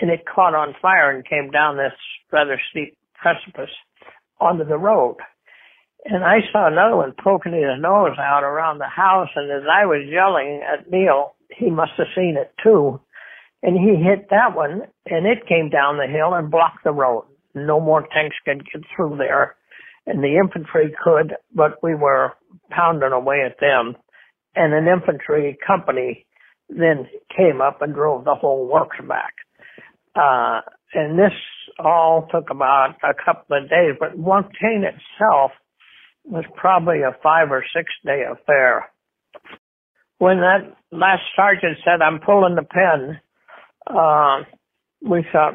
and 0.00 0.10
it 0.10 0.24
caught 0.24 0.54
on 0.54 0.74
fire 0.80 1.10
and 1.10 1.28
came 1.28 1.50
down 1.50 1.76
this 1.76 1.92
rather 2.32 2.60
steep 2.70 2.96
precipice 3.14 3.74
onto 4.40 4.64
the 4.64 4.78
road. 4.78 5.16
And 6.04 6.24
I 6.24 6.38
saw 6.50 6.66
another 6.66 6.96
one 6.96 7.12
poking 7.22 7.52
his 7.52 7.80
nose 7.80 8.16
out 8.18 8.42
around 8.42 8.78
the 8.78 8.88
house, 8.88 9.28
and 9.36 9.50
as 9.50 9.62
I 9.70 9.86
was 9.86 10.06
yelling 10.08 10.62
at 10.62 10.90
Neal, 10.90 11.34
he 11.56 11.70
must 11.70 11.92
have 11.98 12.08
seen 12.14 12.36
it 12.36 12.52
too. 12.62 13.00
And 13.62 13.76
he 13.78 14.02
hit 14.02 14.28
that 14.30 14.56
one, 14.56 14.82
and 15.06 15.26
it 15.26 15.46
came 15.46 15.70
down 15.70 15.96
the 15.96 16.12
hill 16.12 16.34
and 16.34 16.50
blocked 16.50 16.84
the 16.84 16.92
road. 16.92 17.24
No 17.54 17.80
more 17.80 18.02
tanks 18.12 18.36
could 18.44 18.64
get 18.64 18.82
through 18.94 19.16
there. 19.18 19.56
And 20.06 20.22
the 20.22 20.36
infantry 20.36 20.94
could, 21.02 21.34
but 21.54 21.82
we 21.82 21.94
were 21.94 22.32
pounding 22.70 23.12
away 23.12 23.42
at 23.46 23.60
them. 23.60 23.94
And 24.56 24.74
an 24.74 24.88
infantry 24.88 25.56
company 25.64 26.26
then 26.68 27.06
came 27.36 27.60
up 27.60 27.82
and 27.82 27.94
drove 27.94 28.24
the 28.24 28.34
whole 28.34 28.66
works 28.66 28.96
back. 29.08 29.34
Uh, 30.16 30.60
and 30.94 31.18
this 31.18 31.32
all 31.78 32.28
took 32.30 32.50
about 32.50 32.96
a 33.02 33.14
couple 33.14 33.56
of 33.56 33.68
days, 33.70 33.94
but 33.98 34.18
Mortain 34.18 34.84
itself 34.84 35.52
was 36.24 36.44
probably 36.56 37.00
a 37.00 37.16
five 37.22 37.50
or 37.50 37.64
six 37.74 37.90
day 38.04 38.22
affair. 38.30 38.90
When 40.18 40.38
that 40.38 40.76
last 40.90 41.22
sergeant 41.34 41.78
said, 41.84 42.02
I'm 42.02 42.20
pulling 42.20 42.54
the 42.54 42.62
pin, 42.62 43.18
uh, 43.86 44.42
we 45.02 45.24
thought, 45.32 45.54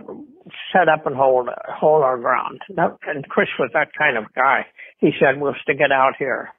set 0.74 0.90
up 0.90 1.06
and 1.06 1.16
hold, 1.16 1.50
hold 1.68 2.04
our 2.04 2.18
ground. 2.18 2.60
And 2.70 3.28
Chris 3.30 3.48
was 3.60 3.70
that 3.74 3.90
kind 3.98 4.18
of 4.18 4.26
guy. 4.36 4.66
He 5.00 5.12
said, 5.20 5.40
we'll 5.40 5.56
stick 5.62 5.78
it 5.80 5.92
out 5.92 6.14
here. 6.18 6.50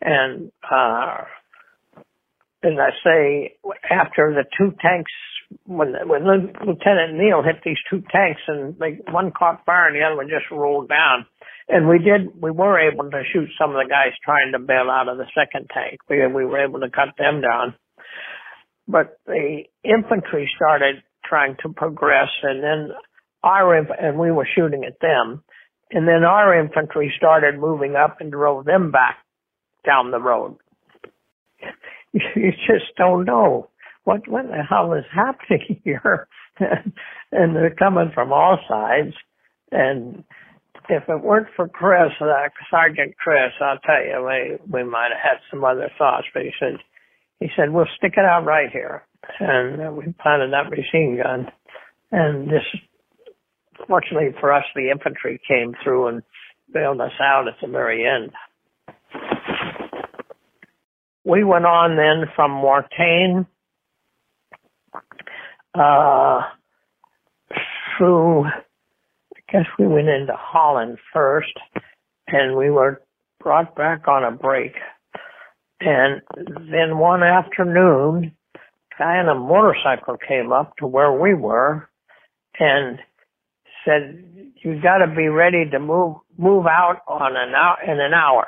And, 0.00 0.50
uh, 0.70 1.24
as 2.62 2.72
I 2.78 2.90
say, 3.02 3.56
after 3.90 4.34
the 4.34 4.44
two 4.58 4.76
tanks 4.82 5.10
when 5.66 5.94
when 6.06 6.22
Lieutenant 6.24 7.14
Neal 7.14 7.42
hit 7.42 7.62
these 7.64 7.78
two 7.90 8.02
tanks 8.12 8.40
and 8.46 8.78
they 8.78 8.98
one 9.10 9.32
caught 9.36 9.64
fire 9.66 9.88
and 9.88 9.96
the 9.96 10.04
other 10.04 10.16
one 10.16 10.28
just 10.28 10.50
rolled 10.50 10.88
down. 10.88 11.26
And 11.68 11.88
we 11.88 11.98
did 11.98 12.40
we 12.40 12.50
were 12.50 12.78
able 12.78 13.10
to 13.10 13.22
shoot 13.32 13.48
some 13.58 13.70
of 13.70 13.76
the 13.76 13.88
guys 13.88 14.12
trying 14.24 14.52
to 14.52 14.58
bail 14.58 14.90
out 14.90 15.08
of 15.08 15.18
the 15.18 15.26
second 15.34 15.70
tank. 15.72 16.00
We 16.08 16.26
we 16.26 16.44
were 16.44 16.62
able 16.62 16.80
to 16.80 16.90
cut 16.90 17.16
them 17.18 17.40
down. 17.40 17.74
But 18.88 19.18
the 19.26 19.62
infantry 19.84 20.50
started 20.56 20.96
trying 21.24 21.56
to 21.62 21.68
progress 21.68 22.28
and 22.42 22.62
then 22.62 22.90
our 23.42 23.76
inf- 23.76 23.88
and 24.00 24.18
we 24.18 24.30
were 24.30 24.48
shooting 24.56 24.84
at 24.84 25.00
them. 25.00 25.42
And 25.92 26.06
then 26.06 26.24
our 26.24 26.58
infantry 26.58 27.12
started 27.16 27.58
moving 27.58 27.96
up 27.96 28.20
and 28.20 28.30
drove 28.30 28.64
them 28.64 28.90
back 28.90 29.18
down 29.84 30.10
the 30.10 30.20
road. 30.20 30.56
You 32.34 32.50
just 32.66 32.96
don't 32.96 33.24
know 33.24 33.70
what 34.02 34.26
what 34.26 34.46
the 34.48 34.64
hell 34.68 34.94
is 34.94 35.04
happening 35.14 35.80
here? 35.84 36.26
and 36.58 37.54
they're 37.54 37.74
coming 37.74 38.10
from 38.12 38.32
all 38.32 38.58
sides. 38.68 39.14
And 39.70 40.24
if 40.88 41.04
it 41.08 41.22
weren't 41.22 41.46
for 41.54 41.68
Chris, 41.68 42.10
uh, 42.20 42.48
Sergeant 42.70 43.16
Chris, 43.16 43.52
I'll 43.60 43.78
tell 43.78 44.04
you, 44.04 44.26
we 44.26 44.80
we 44.82 44.84
might 44.84 45.10
have 45.14 45.22
had 45.22 45.40
some 45.50 45.64
other 45.64 45.88
thoughts. 45.98 46.26
But 46.34 46.42
he 46.42 46.50
said, 46.58 46.78
he 47.40 47.48
said, 47.56 47.70
we'll 47.70 47.86
stick 47.96 48.14
it 48.16 48.24
out 48.24 48.44
right 48.44 48.70
here, 48.70 49.02
and 49.40 49.80
uh, 49.80 49.90
we 49.90 50.14
planted 50.22 50.52
that 50.52 50.70
machine 50.70 51.18
gun. 51.22 51.50
And 52.12 52.48
this, 52.48 52.64
fortunately 53.88 54.34
for 54.38 54.52
us, 54.52 54.64
the 54.76 54.90
infantry 54.90 55.40
came 55.48 55.74
through 55.82 56.08
and 56.08 56.22
bailed 56.72 57.00
us 57.00 57.12
out 57.20 57.48
at 57.48 57.54
the 57.62 57.68
very 57.68 58.06
end. 58.06 58.30
We 61.24 61.44
went 61.44 61.66
on 61.66 61.96
then 61.96 62.30
from 62.34 62.50
Mortain 62.50 63.46
uh, 65.74 66.40
through, 67.96 68.44
I 68.44 69.40
guess 69.50 69.66
we 69.78 69.86
went 69.86 70.08
into 70.08 70.34
Holland 70.36 70.98
first, 71.12 71.52
and 72.26 72.56
we 72.56 72.70
were 72.70 73.02
brought 73.38 73.74
back 73.76 74.08
on 74.08 74.24
a 74.24 74.30
break. 74.30 74.72
And 75.80 76.22
then 76.70 76.98
one 76.98 77.22
afternoon, 77.22 78.32
a 78.54 78.58
guy 78.98 79.16
on 79.16 79.28
a 79.28 79.34
motorcycle 79.34 80.16
came 80.16 80.52
up 80.52 80.76
to 80.78 80.86
where 80.86 81.12
we 81.12 81.34
were 81.34 81.88
and 82.58 82.98
said, 83.84 84.52
you 84.62 84.80
got 84.82 84.98
to 84.98 85.14
be 85.14 85.28
ready 85.28 85.68
to 85.70 85.78
move 85.78 86.16
move 86.36 86.66
out 86.66 87.00
on 87.08 87.32
an 87.34 87.54
hour 87.54 87.78
in 87.82 87.98
an 88.00 88.12
hour. 88.12 88.46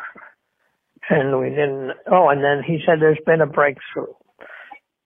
And 1.09 1.41
we 1.41 1.49
didn't. 1.51 1.93
Oh, 2.11 2.29
and 2.29 2.45
then 2.45 2.63
he 2.67 2.79
said, 2.87 3.01
there's 3.01 3.19
been 3.27 3.41
a 3.41 3.47
breakthrough. 3.47 4.13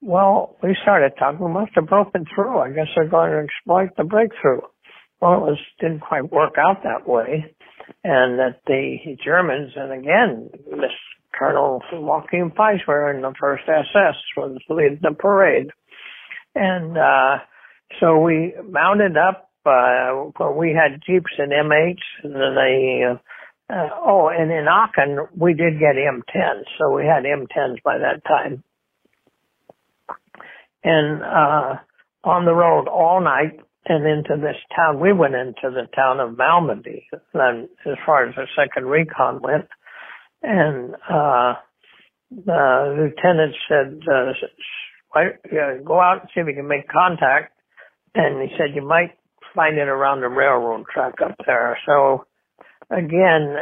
Well, 0.03 0.57
we 0.63 0.77
started 0.83 1.13
talking. 1.19 1.51
Must 1.51 1.73
have 1.75 1.87
broken 1.87 2.27
through. 2.35 2.59
I 2.59 2.71
guess 2.71 2.89
they're 2.95 3.09
going 3.09 3.33
to 3.33 3.39
exploit 3.39 3.97
the 3.97 4.05
breakthrough. 4.05 4.61
Well, 5.21 5.35
it 5.35 5.41
was 5.41 5.59
didn't 5.81 6.01
quite 6.01 6.31
work 6.31 6.55
out 6.59 6.83
that 6.83 7.09
way, 7.09 7.55
and 8.05 8.39
that 8.39 8.61
the 8.67 9.17
Germans, 9.25 9.73
and 9.75 9.93
again, 9.93 10.51
this 10.71 10.93
Colonel 11.39 11.83
Joachim 11.93 12.51
Peiper 12.51 13.15
in 13.15 13.23
the 13.23 13.35
first 13.39 13.65
SS 13.69 14.17
was 14.37 14.59
leading 14.69 14.99
the 15.03 15.15
parade, 15.15 15.71
and 16.55 16.97
uh, 16.97 17.39
so 18.01 18.19
we 18.19 18.55
mounted 18.69 19.17
up. 19.17 19.51
Uh, 19.65 20.31
we 20.57 20.71
had 20.71 21.03
jeeps 21.07 21.33
and 21.39 21.53
M8s, 21.53 21.97
and 22.23 22.35
then 22.35 22.55
they. 22.55 23.03
Uh, 23.69 23.89
oh, 23.95 24.29
and 24.29 24.51
in 24.53 24.67
Aachen, 24.69 25.27
we 25.37 25.53
did 25.53 25.81
get 25.81 25.97
M10s, 25.97 26.65
so 26.79 26.95
we 26.95 27.03
had 27.03 27.25
M10s 27.25 27.83
by 27.83 27.99
that 27.99 28.23
time. 28.25 28.63
And 30.85 31.23
uh, 31.23 31.75
on 32.23 32.45
the 32.45 32.55
road 32.55 32.87
all 32.87 33.21
night 33.21 33.59
and 33.87 34.07
into 34.07 34.41
this 34.41 34.57
town, 34.75 35.01
we 35.01 35.13
went 35.13 35.35
into 35.35 35.71
the 35.71 35.89
town 35.97 36.21
of 36.21 36.37
Malmedy, 36.37 37.07
then 37.35 37.69
as 37.85 37.97
far 38.07 38.29
as 38.29 38.37
the 38.37 38.47
second 38.57 38.87
recon 38.87 39.41
went. 39.43 39.67
And 40.47 40.95
uh, 40.95 41.55
the 42.31 42.95
lieutenant 42.97 43.55
said, 43.69 44.01
uh, 44.09 45.19
uh, 45.19 45.83
go 45.85 46.01
out 46.01 46.21
and 46.21 46.31
see 46.33 46.41
if 46.41 46.47
you 46.47 46.55
can 46.55 46.69
make 46.69 46.89
contact. 46.89 47.53
And 48.15 48.41
he 48.41 48.57
said, 48.57 48.75
you 48.75 48.87
might 48.87 49.19
find 49.57 49.77
it 49.77 49.89
around 49.89 50.21
the 50.21 50.29
railroad 50.29 50.85
track 50.93 51.15
up 51.25 51.35
there. 51.47 51.77
So 51.85 52.27
again, 52.91 53.57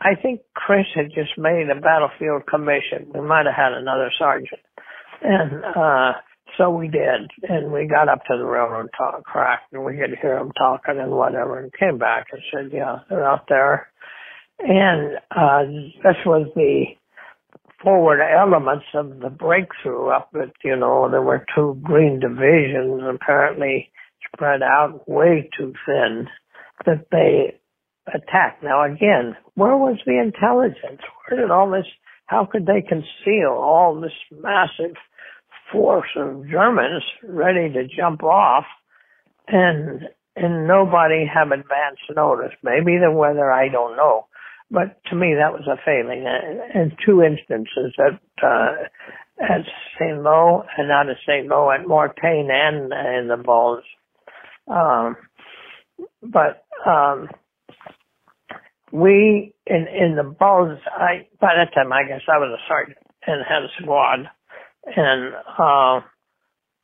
I 0.00 0.14
think 0.22 0.42
Chris 0.54 0.86
had 0.94 1.06
just 1.06 1.36
made 1.36 1.66
a 1.70 1.80
battlefield 1.80 2.46
commission. 2.48 3.10
We 3.12 3.20
might 3.20 3.46
have 3.46 3.56
had 3.56 3.72
another 3.72 4.12
sergeant. 4.16 4.62
And, 5.22 5.64
uh, 5.64 6.12
so 6.56 6.70
we 6.70 6.88
did. 6.88 7.30
And 7.42 7.72
we 7.72 7.86
got 7.88 8.08
up 8.08 8.20
to 8.26 8.36
the 8.38 8.44
railroad 8.44 8.88
talk, 8.96 9.26
track 9.30 9.62
and 9.72 9.84
we 9.84 9.96
could 9.96 10.16
hear 10.22 10.38
them 10.38 10.52
talking 10.56 10.98
and 10.98 11.10
whatever 11.10 11.58
and 11.58 11.72
came 11.72 11.98
back 11.98 12.26
and 12.32 12.42
said, 12.52 12.70
yeah, 12.72 12.98
they're 13.10 13.28
out 13.28 13.46
there. 13.48 13.88
And, 14.58 15.16
uh, 15.30 15.64
this 16.02 16.16
was 16.26 16.48
the 16.54 16.86
forward 17.82 18.20
elements 18.20 18.86
of 18.94 19.20
the 19.20 19.30
breakthrough 19.30 20.08
up 20.08 20.30
at, 20.34 20.50
you 20.64 20.76
know, 20.76 21.08
there 21.10 21.22
were 21.22 21.46
two 21.54 21.78
green 21.82 22.18
divisions 22.18 23.02
apparently 23.08 23.90
spread 24.26 24.62
out 24.62 25.08
way 25.08 25.48
too 25.56 25.72
thin 25.86 26.26
that 26.86 27.06
they 27.10 27.58
attacked. 28.12 28.62
Now 28.62 28.84
again, 28.84 29.36
where 29.54 29.76
was 29.76 29.98
the 30.06 30.18
intelligence? 30.18 31.02
Where 31.28 31.40
did 31.40 31.50
all 31.50 31.70
this, 31.70 31.86
how 32.26 32.48
could 32.50 32.66
they 32.66 32.82
conceal 32.82 33.50
all 33.50 34.00
this 34.00 34.12
massive 34.32 34.96
force 35.72 36.08
of 36.16 36.48
Germans 36.50 37.04
ready 37.22 37.72
to 37.72 37.86
jump 37.86 38.22
off 38.24 38.64
and, 39.46 40.02
and 40.34 40.66
nobody 40.66 41.26
have 41.32 41.52
advance 41.52 41.98
notice? 42.14 42.52
Maybe 42.62 42.98
the 42.98 43.12
weather, 43.12 43.52
I 43.52 43.68
don't 43.68 43.96
know. 43.96 44.26
But 44.70 45.00
to 45.06 45.16
me, 45.16 45.34
that 45.34 45.52
was 45.52 45.66
a 45.66 45.76
failing. 45.84 46.26
in 46.74 46.92
two 47.04 47.22
instances 47.22 47.94
at, 47.98 48.20
uh, 48.44 48.74
at 49.40 49.62
St. 49.98 50.22
Lo 50.22 50.62
and 50.76 50.88
not 50.88 51.08
at 51.08 51.16
St. 51.26 51.46
Lo, 51.46 51.70
at 51.70 51.86
Mortain 51.86 52.50
and 52.50 52.92
in 52.92 53.28
the 53.28 53.42
Bulge. 53.42 53.84
Um, 54.68 55.16
but, 56.22 56.64
um, 56.86 57.28
we 58.92 59.54
in 59.66 59.86
in 59.88 60.16
the 60.16 60.22
Bulge, 60.22 60.78
I 60.86 61.26
by 61.40 61.52
that 61.56 61.74
time 61.74 61.92
I 61.92 62.04
guess 62.04 62.22
I 62.28 62.38
was 62.38 62.58
a 62.58 62.68
sergeant 62.68 62.98
and 63.26 63.44
had 63.46 63.62
a 63.62 63.82
squad, 63.82 64.20
and 64.96 65.34
uh, 65.58 66.06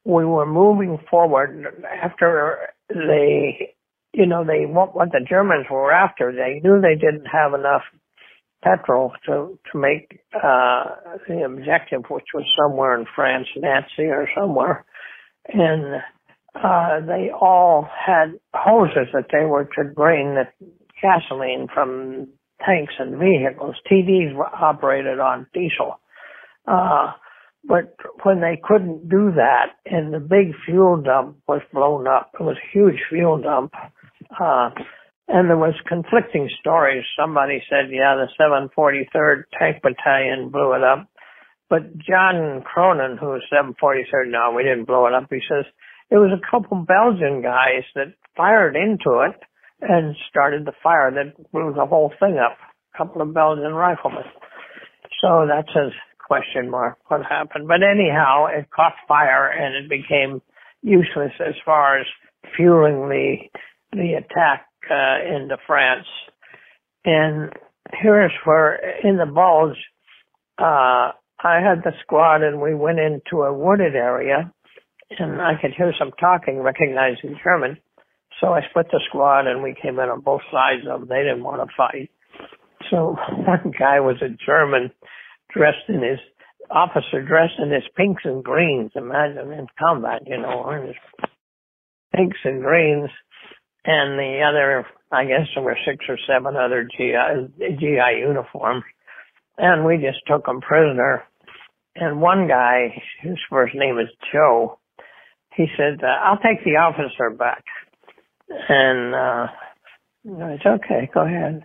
we 0.05 0.25
were 0.25 0.47
moving 0.47 0.99
forward 1.11 1.67
after 2.03 2.69
they, 2.91 3.74
you 4.15 4.27
know, 4.27 4.45
they 4.45 4.67
what, 4.67 4.95
what 4.95 5.11
the 5.13 5.25
Germans 5.29 5.67
were 5.71 5.93
after. 5.93 6.33
They 6.33 6.61
knew 6.63 6.81
they 6.81 6.95
didn't 6.95 7.27
have 7.27 7.53
enough 7.53 7.83
petrol 8.63 9.13
to 9.27 9.59
to 9.73 9.79
make 9.79 10.21
uh, 10.35 10.85
the 11.29 11.43
objective, 11.45 12.05
which 12.09 12.29
was 12.33 12.45
somewhere 12.57 12.99
in 12.99 13.07
France, 13.15 13.49
Nancy 13.57 14.09
or 14.09 14.29
somewhere, 14.37 14.85
and 15.49 16.03
uh, 16.55 17.01
they 17.07 17.31
all 17.31 17.89
had 18.07 18.33
hoses 18.55 19.09
that 19.13 19.27
they 19.33 19.45
were 19.45 19.65
to 19.65 19.93
drain 19.95 20.37
the 20.37 20.47
gasoline 21.03 21.67
from 21.73 22.29
tanks 22.65 22.95
and 22.99 23.19
vehicles. 23.19 23.75
TDs 23.91 24.35
were 24.35 24.47
operated 24.47 25.19
on 25.19 25.47
diesel. 25.53 26.01
Uh, 26.67 27.13
but 27.67 27.97
when 28.23 28.41
they 28.41 28.61
couldn't 28.63 29.09
do 29.09 29.33
that 29.33 29.73
and 29.87 30.13
the 30.13 30.21
big 30.21 30.55
fuel 30.65 31.01
dump 31.01 31.39
was 31.49 31.63
blown 31.73 32.07
up, 32.07 32.31
it 32.39 32.43
was 32.43 32.57
a 32.57 32.73
huge 32.73 33.01
fuel 33.09 33.41
dump, 33.41 33.73
uh, 34.39 34.71
and 35.29 35.49
there 35.49 35.57
was 35.57 35.75
conflicting 35.89 36.51
stories. 36.61 37.05
Somebody 37.19 37.63
said, 37.69 37.91
yeah, 37.91 38.15
the 38.15 38.29
743rd 38.39 39.45
Tank 39.59 39.83
Battalion 39.83 40.51
blew 40.51 40.75
it 40.75 40.83
up. 40.85 41.09
But 41.71 41.97
John 41.99 42.63
Cronin, 42.63 43.17
who 43.19 43.27
was 43.27 43.43
743rd, 43.53 44.31
no, 44.31 44.53
we 44.55 44.63
didn't 44.63 44.85
blow 44.85 45.07
it 45.07 45.15
up. 45.15 45.27
He 45.31 45.41
says, 45.49 45.65
it 46.11 46.17
was 46.17 46.31
a 46.31 46.51
couple 46.51 46.77
Belgian 46.85 47.43
guys 47.43 47.85
that 47.95 48.15
fired 48.37 48.77
into 48.77 49.25
it 49.25 49.41
and 49.81 50.15
started 50.29 50.67
the 50.67 50.77
fire 50.83 51.11
that 51.11 51.51
blew 51.53 51.73
the 51.75 51.87
whole 51.87 52.13
thing 52.21 52.39
up. 52.39 52.59
A 52.95 52.99
couple 52.99 53.23
of 53.23 53.33
Belgian 53.35 53.73
riflemen. 53.73 54.25
So 55.23 55.47
that's 55.49 55.75
a 55.75 55.91
question 56.27 56.71
mark 56.71 56.99
what 57.09 57.23
happened. 57.25 57.67
But 57.67 57.83
anyhow, 57.83 58.47
it 58.47 58.71
caught 58.71 58.93
fire 59.09 59.49
and 59.49 59.75
it 59.75 59.89
became 59.89 60.43
useless 60.83 61.33
as 61.41 61.55
far 61.65 61.99
as 61.99 62.07
fueling 62.57 63.09
the 63.09 63.37
the 63.95 64.15
attack 64.15 64.67
uh, 64.91 65.37
into 65.37 65.57
France. 65.67 66.07
And 67.05 67.53
here's 67.93 68.33
where 68.45 68.75
in 69.03 69.17
the 69.17 69.27
Bulge, 69.27 69.77
uh, 70.59 71.13
I 71.43 71.61
had 71.61 71.83
the 71.85 71.93
squad 72.03 72.43
and 72.43 72.61
we 72.61 72.75
went 72.75 72.99
into 72.99 73.43
a 73.43 73.53
wooded 73.53 73.95
area 73.95 74.53
and 75.19 75.41
I 75.41 75.53
could 75.61 75.73
hear 75.77 75.93
some 75.99 76.13
talking, 76.19 76.61
recognizing 76.61 77.39
German. 77.43 77.79
So 78.41 78.49
I 78.49 78.61
split 78.71 78.87
the 78.91 79.01
squad 79.09 79.47
and 79.47 79.63
we 79.63 79.77
came 79.81 79.99
in 79.99 80.09
on 80.09 80.21
both 80.21 80.43
sides 80.51 80.87
of 80.91 81.01
them. 81.01 81.09
They 81.09 81.23
didn't 81.23 81.45
want 81.45 81.69
to 81.69 81.75
fight. 81.77 82.11
So 82.91 83.17
one 83.31 83.73
guy 83.79 84.01
was 84.01 84.17
a 84.23 84.35
German 84.45 84.91
dressed 85.53 85.89
in 85.89 86.03
his 86.03 86.19
officer 86.71 87.23
dressed 87.23 87.59
in 87.59 87.71
his 87.71 87.85
pinks 87.97 88.23
and 88.25 88.43
greens. 88.43 88.93
Imagine 88.95 89.53
in 89.53 89.67
combat, 89.79 90.23
you 90.27 90.39
know, 90.39 90.71
in 90.71 90.89
his 90.89 90.97
pinks 92.15 92.39
and 92.45 92.63
greens. 92.63 93.11
And 93.87 94.19
the 94.19 94.41
other, 94.49 94.87
I 95.13 95.25
guess 95.25 95.47
there 95.55 95.63
were 95.63 95.77
six 95.87 96.05
or 96.09 96.19
seven 96.27 96.57
other 96.57 96.85
GI, 96.97 97.77
GI 97.79 98.21
uniforms. 98.21 98.85
And 99.59 99.85
we 99.85 99.99
just 99.99 100.21
took 100.27 100.47
them 100.47 100.61
prisoner. 100.61 101.23
And 101.95 102.21
one 102.21 102.49
guy, 102.49 103.03
whose 103.23 103.41
first 103.51 103.75
name 103.75 103.99
is 103.99 104.09
Joe, 104.33 104.79
he 105.55 105.67
said, 105.77 106.03
uh, 106.03 106.07
I'll 106.07 106.39
take 106.39 106.65
the 106.65 106.77
officer 106.77 107.31
back. 107.31 107.63
And, 108.49 109.15
uh, 109.15 109.47
it's 110.25 110.67
okay, 110.67 111.09
go 111.13 111.25
ahead. 111.25 111.65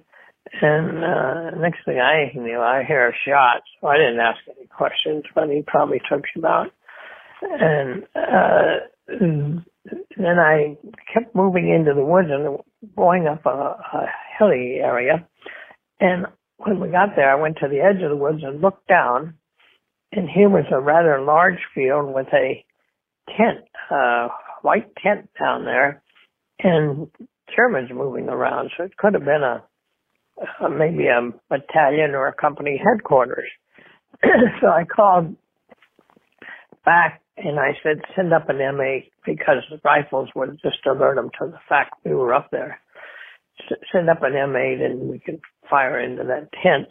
And, 0.61 1.03
uh, 1.03 1.57
next 1.59 1.79
thing 1.85 1.99
I 1.99 2.31
knew, 2.35 2.59
I 2.59 2.83
hear 2.83 3.09
a 3.09 3.13
shot. 3.27 3.61
So 3.79 3.87
I 3.87 3.97
didn't 3.97 4.19
ask 4.19 4.39
any 4.55 4.67
questions, 4.67 5.23
but 5.33 5.49
he 5.49 5.63
probably 5.65 6.01
took 6.09 6.25
him 6.35 6.45
out. 6.45 6.71
And, 7.41 8.03
uh, 8.15 8.85
then 9.09 10.39
I 10.39 10.77
kept 11.13 11.35
moving 11.35 11.69
into 11.69 11.93
the 11.93 12.05
woods 12.05 12.29
and 12.29 12.59
going 12.95 13.27
up 13.27 13.45
a, 13.45 13.49
a 13.49 14.05
hilly 14.37 14.79
area. 14.81 15.27
And 15.99 16.27
when 16.57 16.79
we 16.79 16.89
got 16.89 17.15
there, 17.15 17.31
I 17.31 17.41
went 17.41 17.57
to 17.61 17.67
the 17.67 17.79
edge 17.79 18.01
of 18.03 18.09
the 18.09 18.15
woods 18.15 18.43
and 18.43 18.61
looked 18.61 18.87
down, 18.87 19.35
and 20.11 20.29
here 20.29 20.49
was 20.49 20.65
a 20.71 20.79
rather 20.79 21.21
large 21.21 21.59
field 21.73 22.13
with 22.13 22.27
a 22.33 22.63
tent, 23.37 23.65
uh, 23.91 24.27
white 24.61 24.91
tent 25.01 25.29
down 25.39 25.65
there, 25.65 26.01
and 26.61 27.07
Germans 27.55 27.89
moving 27.93 28.27
around. 28.29 28.71
So 28.77 28.83
it 28.83 28.97
could 28.97 29.13
have 29.13 29.25
been 29.25 29.43
a, 29.43 29.63
a 30.65 30.69
maybe 30.69 31.07
a 31.07 31.31
battalion 31.49 32.11
or 32.11 32.27
a 32.27 32.33
company 32.33 32.81
headquarters. 32.83 33.49
so 34.61 34.67
I 34.67 34.83
called 34.83 35.35
back 36.85 37.21
and 37.43 37.59
I 37.59 37.71
said, 37.83 38.01
send 38.15 38.33
up 38.33 38.49
an 38.49 38.57
M8 38.57 39.09
because 39.25 39.63
the 39.69 39.79
rifles 39.83 40.29
would 40.35 40.59
just 40.61 40.85
alert 40.85 41.15
them 41.15 41.29
to 41.39 41.47
the 41.47 41.59
fact 41.67 41.93
we 42.05 42.13
were 42.13 42.33
up 42.33 42.49
there. 42.51 42.79
Send 43.91 44.09
up 44.09 44.23
an 44.23 44.33
M8 44.33 44.81
and 44.81 45.09
we 45.09 45.19
could 45.19 45.41
fire 45.69 45.99
into 45.99 46.23
that 46.23 46.49
tent. 46.63 46.87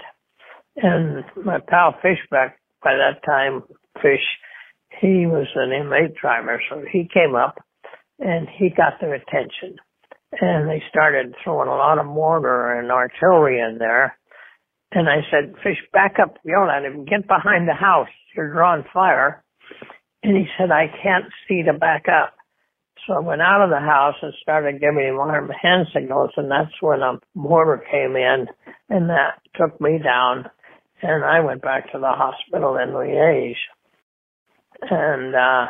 And 0.76 1.24
my 1.44 1.58
pal 1.66 1.94
Fishback, 2.02 2.58
by 2.82 2.94
that 2.94 3.24
time, 3.24 3.62
Fish, 4.02 4.24
he 5.00 5.26
was 5.26 5.46
an 5.54 5.70
M8 5.70 6.14
driver, 6.16 6.60
so 6.68 6.82
he 6.90 7.08
came 7.12 7.34
up 7.34 7.58
and 8.18 8.48
he 8.48 8.70
got 8.70 9.00
their 9.00 9.14
attention. 9.14 9.78
and 10.40 10.68
they 10.68 10.82
started 10.88 11.34
throwing 11.42 11.68
a 11.68 11.76
lot 11.76 11.98
of 11.98 12.06
mortar 12.06 12.78
and 12.78 12.90
artillery 12.90 13.60
in 13.60 13.78
there. 13.78 14.16
And 14.92 15.08
I 15.08 15.20
said, 15.30 15.54
Fish, 15.62 15.78
back 15.92 16.16
up, 16.20 16.36
yell 16.44 16.68
at 16.70 16.84
him, 16.84 17.04
get 17.04 17.26
behind 17.26 17.68
the 17.68 17.74
house. 17.74 18.08
You're 18.36 18.52
drawing 18.52 18.84
fire. 18.92 19.42
And 20.22 20.36
he 20.36 20.46
said, 20.58 20.70
I 20.70 20.86
can't 21.02 21.26
see 21.46 21.62
to 21.62 21.72
back 21.72 22.06
up. 22.08 22.34
So 23.06 23.14
I 23.14 23.20
went 23.20 23.40
out 23.40 23.62
of 23.62 23.70
the 23.70 23.80
house 23.80 24.16
and 24.20 24.34
started 24.42 24.80
giving 24.80 25.06
him 25.06 25.48
hand 25.62 25.86
signals, 25.94 26.30
and 26.36 26.50
that's 26.50 26.72
when 26.80 27.00
a 27.00 27.20
mortar 27.34 27.82
came 27.90 28.16
in, 28.16 28.46
and 28.90 29.08
that 29.08 29.40
took 29.54 29.80
me 29.80 29.98
down, 30.02 30.50
and 31.02 31.24
I 31.24 31.40
went 31.40 31.62
back 31.62 31.92
to 31.92 31.98
the 31.98 32.10
hospital 32.10 32.76
in 32.76 32.90
Liège. 32.90 33.54
And 34.82 35.34
uh, 35.34 35.66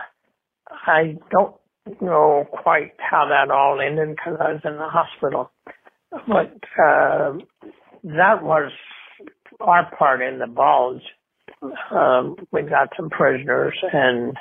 I 0.70 1.16
don't 1.30 1.54
know 2.00 2.44
quite 2.50 2.92
how 2.98 3.28
that 3.28 3.52
all 3.52 3.80
ended 3.80 4.16
because 4.16 4.38
I 4.40 4.52
was 4.52 4.60
in 4.64 4.76
the 4.76 4.88
hospital, 4.88 5.50
but 6.10 6.58
uh, 6.82 7.38
that 8.02 8.42
was 8.42 8.72
our 9.60 9.94
part 9.96 10.22
in 10.22 10.38
the 10.38 10.46
bulge. 10.46 11.02
Um, 11.62 12.36
we 12.52 12.62
got 12.62 12.92
some 12.96 13.10
prisoners 13.10 13.74
and 13.92 14.36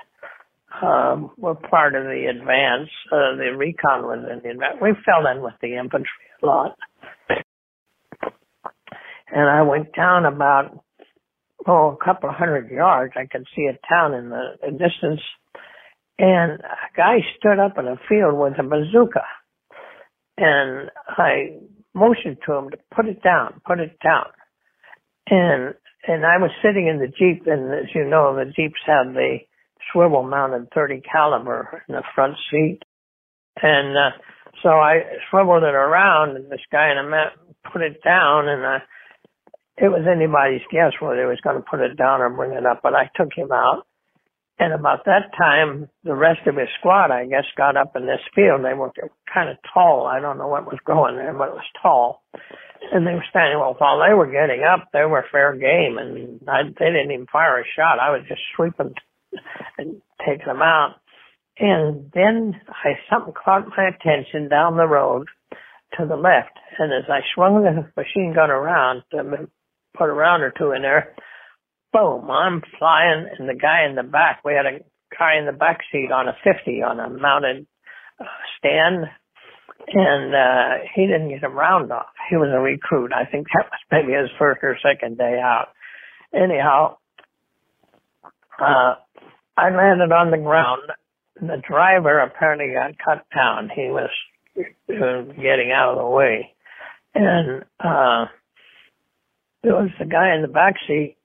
um, 0.82 1.32
were 1.38 1.56
part 1.56 1.95
of 1.95 2.03
the 2.03 2.25
advance. 2.30 2.89
Uh, 3.12 3.36
the 3.38 3.56
recon 3.58 4.03
was 4.03 4.19
in 4.32 4.41
the 4.43 4.49
advance. 4.51 4.77
We 4.82 4.91
fell 5.06 5.25
in 5.32 5.41
with 5.41 5.56
the 5.62 5.77
infantry 5.77 6.27
a 6.43 6.45
lot. 6.45 6.77
And 9.30 9.49
I 9.49 9.62
went 9.63 9.93
down 9.93 10.25
about, 10.25 10.84
oh, 11.67 11.97
a 11.99 12.06
couple 12.06 12.30
of 12.30 12.36
hundred 12.36 12.69
yards. 12.71 13.13
I 13.15 13.25
could 13.25 13.45
see 13.56 13.67
a 13.67 13.77
town 13.88 14.13
in 14.13 14.30
the, 14.30 14.58
the 14.62 14.71
distance. 14.71 15.21
And 16.19 16.60
a 16.62 16.95
guy 16.95 17.17
stood 17.38 17.60
up 17.60 17.77
in 17.77 17.88
a 17.88 17.97
field 18.10 18.36
with 18.36 18.53
a 18.60 18.63
bazooka. 18.63 19.23
And 20.38 20.89
I 21.08 21.58
motioned 21.93 22.38
to 22.45 22.53
him 22.53 22.69
to 22.69 22.77
put 22.95 23.08
it 23.08 23.21
down, 23.21 23.62
put 23.65 23.80
it 23.80 23.97
down. 24.03 24.27
And, 25.30 25.73
and 26.08 26.26
I 26.26 26.38
was 26.38 26.52
sitting 26.63 26.88
in 26.88 27.00
the 27.00 27.08
Jeep 27.08 27.43
and 27.48 27.74
as 27.74 27.93
you 27.93 28.06
know, 28.06 28.36
the 28.36 28.46
Jeeps 28.46 28.80
have 28.86 29.13
the 29.13 29.39
swivel 29.91 30.24
mounted 30.24 30.70
30 30.74 31.02
caliber 31.02 31.84
in 31.88 31.96
the 31.96 32.04
front 32.15 32.36
seat. 32.50 32.80
And, 33.62 33.98
uh, 33.98 34.12
so 34.63 34.70
I 34.70 35.02
swiveled 35.30 35.63
it 35.63 35.76
around 35.76 36.36
and 36.36 36.50
this 36.52 36.65
guy 36.72 36.91
in 36.91 36.98
a 36.98 37.08
mat 37.08 37.34
put 37.72 37.82
it 37.82 38.02
down 38.04 38.48
and, 38.48 38.65
uh, 38.65 38.80
it 39.78 39.89
was 39.89 40.08
anybody's 40.10 40.65
guess 40.72 40.93
whether 41.00 41.22
he 41.22 41.28
was 41.28 41.41
going 41.43 41.58
to 41.58 41.70
put 41.70 41.82
it 41.82 41.96
down 41.98 42.22
or 42.22 42.30
bring 42.32 42.52
it 42.52 42.65
up, 42.65 42.80
but 42.82 42.96
I 42.96 43.10
took 43.15 43.30
him 43.36 43.52
out. 43.52 43.86
And 44.60 44.74
about 44.74 45.06
that 45.06 45.32
time, 45.38 45.88
the 46.04 46.15
rest 46.15 46.48
of 46.48 46.56
his 46.56 46.67
squad, 46.80 47.12
I 47.12 47.28
guess, 47.28 47.46
got 47.56 47.78
up 47.78 47.96
in 47.96 48.08
this 48.08 48.22
field. 48.34 48.65
They 48.65 48.74
were 48.74 48.91
kind 49.32 49.50
of 49.50 49.58
tall. 49.72 50.08
I 50.08 50.20
don't 50.20 50.39
know 50.39 50.48
what 50.48 50.65
was 50.65 50.80
going 50.84 51.15
there, 51.15 51.34
but 51.34 51.50
it 51.50 51.54
was 51.54 51.70
tall. 51.82 52.24
And 52.91 53.06
they 53.06 53.13
were 53.13 53.26
standing, 53.30 53.60
well, 53.60 53.76
while 53.78 54.00
they 54.00 54.15
were 54.15 54.32
getting 54.32 54.63
up, 54.63 54.89
they 54.93 55.06
were 55.06 55.26
fair 55.32 55.54
game. 55.54 55.98
And 56.00 56.41
I, 56.48 56.63
they 56.63 56.86
didn't 56.86 57.12
even 57.12 57.28
fire 57.32 57.60
a 57.60 57.63
shot. 57.76 58.00
I 58.00 58.10
was 58.10 58.24
just 58.28 58.41
sweeping 58.56 58.96
and 59.78 60.02
taking 60.26 60.48
them 60.48 60.63
out. 60.63 60.96
And 61.60 62.12
then 62.13 62.60
I, 62.67 62.93
something 63.12 63.34
caught 63.34 63.67
my 63.78 63.89
attention 63.89 64.50
down 64.50 64.78
the 64.78 64.88
road 64.88 65.28
to 66.00 66.06
the 66.06 66.15
left. 66.15 66.58
And 66.80 66.91
as 66.93 67.10
I 67.10 67.20
swung 67.36 67.63
the 67.63 67.91
machine 67.96 68.34
gun 68.34 68.50
around, 68.50 69.04
to 69.12 69.50
put 69.96 70.10
a 70.10 70.13
round 70.13 70.43
or 70.43 70.54
two 70.58 70.72
in 70.72 70.82
there, 70.82 71.15
boom, 71.93 72.30
I'm 72.30 72.62
flying 72.78 73.28
and 73.38 73.47
the 73.50 73.54
guy 73.54 73.86
in 73.88 73.95
the 73.95 74.04
back, 74.04 74.41
we 74.43 74.54
had 74.54 74.65
a 74.65 74.80
guy 75.17 75.38
in 75.38 75.45
the 75.45 75.52
back 75.52 75.80
seat 75.91 76.12
on 76.12 76.28
a 76.28 76.36
50 76.43 76.84
on 76.84 77.00
a 77.00 77.10
mounted 77.10 77.65
uh, 78.19 78.26
stand 78.58 79.06
and 79.88 80.36
uh 80.36 80.84
he 80.95 81.06
didn't 81.06 81.30
get 81.30 81.43
a 81.43 81.50
round 81.50 81.91
off. 81.91 82.08
He 82.30 82.36
was 82.36 82.50
a 82.54 82.60
recruit. 82.60 83.12
I 83.13 83.26
think 83.30 83.47
that 83.56 83.69
was 83.71 83.80
maybe 83.91 84.13
his 84.13 84.30
first 84.38 84.60
or 84.63 84.78
second 84.82 85.17
day 85.17 85.39
out. 85.41 85.67
Anyhow, 86.34 86.97
uh 88.60 88.95
I 89.58 89.69
landed 89.69 90.12
on 90.12 90.32
the 90.32 90.38
ground. 90.38 90.84
The 91.39 91.62
driver 91.67 92.19
apparently 92.19 92.73
got 92.73 92.97
cut 93.04 93.26
down. 93.34 93.69
He 93.73 93.89
was 93.89 94.10
uh, 94.58 95.21
getting 95.34 95.71
out 95.73 95.93
of 95.93 95.97
the 95.97 96.08
way. 96.08 96.54
And, 97.15 97.63
uh, 97.80 98.26
there 99.63 99.73
was 99.73 99.89
the 100.00 100.06
guy 100.06 100.36
in 100.36 100.43
the 100.43 100.47
back 100.47 100.76
seat. 100.88 101.17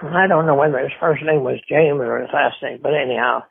I 0.00 0.26
don't 0.26 0.46
know 0.46 0.54
whether 0.54 0.78
his 0.78 0.92
first 1.00 1.22
name 1.22 1.44
was 1.44 1.60
James 1.68 2.00
or 2.00 2.20
his 2.20 2.30
last 2.32 2.56
name, 2.62 2.80
but 2.82 2.94
anyhow, 2.94 3.42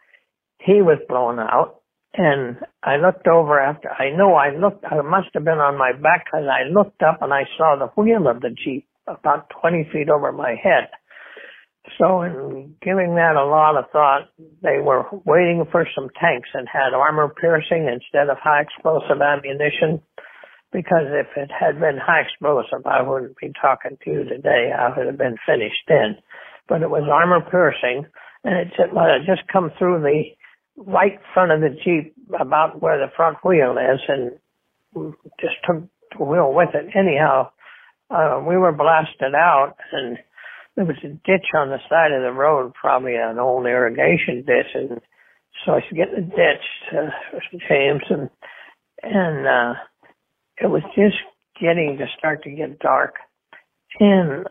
he 0.60 0.82
was 0.82 0.98
blown 1.08 1.40
out. 1.40 1.82
And 2.14 2.58
I 2.84 2.98
looked 2.98 3.28
over 3.28 3.60
after, 3.60 3.90
I 3.90 4.10
know 4.16 4.34
I 4.34 4.50
looked, 4.50 4.84
I 4.84 5.02
must 5.02 5.30
have 5.34 5.46
been 5.46 5.60
on 5.60 5.78
my 5.78 5.94
back 5.94 6.26
because 6.26 6.46
I 6.46 6.68
looked 6.70 7.02
up 7.02 7.22
and 7.22 7.34
I 7.34 7.44
saw 7.58 7.78
the 7.78 7.88
wheel 8.02 8.28
of 8.28 8.42
the 8.42 8.50
Jeep 8.50 8.88
about 9.08 9.50
20 9.62 9.90
feet 9.94 10.10
over 10.10 10.32
my 10.32 10.56
head. 10.62 10.90
So 11.98 12.22
in 12.22 12.76
giving 12.82 13.16
that 13.16 13.36
a 13.36 13.46
lot 13.46 13.78
of 13.78 13.90
thought, 13.92 14.30
they 14.62 14.80
were 14.84 15.06
waiting 15.26 15.66
for 15.72 15.88
some 15.96 16.10
tanks 16.20 16.50
and 16.54 16.68
had 16.68 16.94
armor 16.94 17.30
piercing 17.30 17.88
instead 17.88 18.30
of 18.30 18.38
high 18.38 18.62
explosive 18.62 19.22
ammunition. 19.22 20.02
Because 20.72 21.08
if 21.12 21.28
it 21.36 21.52
had 21.52 21.80
been 21.80 21.98
high 21.98 22.22
explosive, 22.22 22.86
I 22.86 23.02
wouldn't 23.02 23.38
be 23.38 23.52
talking 23.62 23.98
to 24.04 24.10
you 24.10 24.24
today. 24.24 24.72
I 24.72 24.96
would 24.96 25.08
have 25.08 25.18
been 25.18 25.38
finished 25.46 25.84
then. 25.88 26.18
But 26.68 26.82
it 26.82 26.90
was 26.90 27.04
armor 27.12 27.42
piercing 27.42 28.06
and 28.44 28.58
it 28.58 28.74
just, 29.26 29.48
come 29.52 29.72
through 29.78 30.02
the 30.02 30.24
right 30.78 31.20
front 31.34 31.52
of 31.52 31.62
the 31.62 31.78
Jeep 31.84 32.16
about 32.40 32.82
where 32.82 32.98
the 32.98 33.12
front 33.16 33.38
wheel 33.44 33.76
is 33.78 34.00
and 34.08 34.32
just 35.40 35.56
took 35.66 35.84
the 36.18 36.24
wheel 36.24 36.54
with 36.54 36.70
it. 36.74 36.96
Anyhow, 36.96 37.52
uh, 38.10 38.42
we 38.48 38.58
were 38.58 38.72
blasted 38.72 39.36
out 39.36 39.76
and 39.92 40.18
there 40.76 40.86
was 40.86 40.98
a 41.04 41.10
ditch 41.10 41.48
on 41.56 41.70
the 41.70 41.80
side 41.90 42.12
of 42.12 42.24
the 42.24 42.32
road, 42.32 42.74
probably 42.74 43.16
an 43.16 43.40
old 43.40 43.66
irrigation 43.66 44.44
ditch, 44.46 44.72
and 44.74 45.02
so 45.66 45.74
I 45.74 45.82
should 45.88 45.98
get 45.98 46.10
in 46.10 46.30
the 46.30 46.36
ditch 46.36 46.66
to 46.92 47.58
James, 47.68 48.04
and 48.10 48.30
and 49.04 49.48
uh, 49.48 49.74
it 50.62 50.68
was 50.68 50.84
just 50.96 51.18
getting 51.60 51.98
to 52.00 52.06
start 52.18 52.44
to 52.44 52.52
get 52.52 52.80
dark, 52.80 53.16
and 54.00 54.46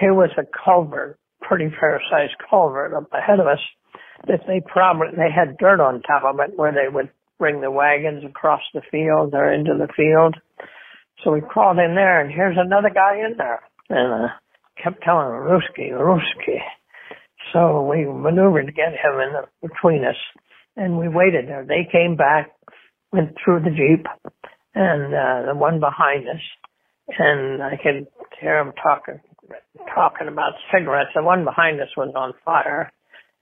here 0.00 0.14
was 0.14 0.30
a 0.36 0.44
culvert, 0.64 1.18
pretty 1.40 1.68
fair 1.80 2.00
sized 2.10 2.34
culvert 2.48 2.94
up 2.94 3.08
ahead 3.12 3.40
of 3.40 3.46
us, 3.46 3.60
that 4.26 4.40
they 4.46 4.60
probably 4.66 5.08
they 5.16 5.30
had 5.34 5.58
dirt 5.58 5.80
on 5.80 6.02
top 6.02 6.24
of 6.24 6.40
it 6.40 6.56
where 6.56 6.72
they 6.72 6.92
would 6.92 7.10
bring 7.38 7.60
the 7.60 7.70
wagons 7.70 8.24
across 8.24 8.62
the 8.72 8.82
field 8.90 9.34
or 9.34 9.52
into 9.52 9.74
the 9.78 9.92
field. 9.96 10.36
So 11.22 11.32
we 11.32 11.40
crawled 11.40 11.78
in 11.78 11.94
there, 11.94 12.20
and 12.20 12.32
here's 12.32 12.56
another 12.58 12.90
guy 12.90 13.16
in 13.24 13.36
there, 13.36 13.60
and. 13.88 14.24
Uh, 14.24 14.28
kept 14.82 15.02
telling 15.02 15.26
him, 15.26 15.42
Ruski, 15.42 15.90
Ruski. 15.92 16.58
So 17.52 17.82
we 17.82 18.04
maneuvered 18.04 18.66
to 18.66 18.72
get 18.72 18.92
him 18.92 19.20
in 19.20 19.32
the, 19.32 19.68
between 19.68 20.04
us, 20.04 20.16
and 20.76 20.98
we 20.98 21.08
waited 21.08 21.48
there. 21.48 21.64
They 21.64 21.88
came 21.90 22.16
back, 22.16 22.50
went 23.12 23.36
through 23.42 23.60
the 23.60 23.70
jeep, 23.70 24.06
and 24.74 25.14
uh, 25.14 25.52
the 25.52 25.58
one 25.58 25.80
behind 25.80 26.28
us, 26.28 26.42
and 27.18 27.62
I 27.62 27.76
could 27.82 28.06
hear 28.40 28.58
him 28.60 28.72
talking 28.82 29.20
talking 29.94 30.28
about 30.28 30.52
cigarettes. 30.72 31.10
The 31.14 31.22
one 31.22 31.44
behind 31.44 31.80
us 31.80 31.88
was 31.96 32.12
on 32.16 32.32
fire, 32.44 32.92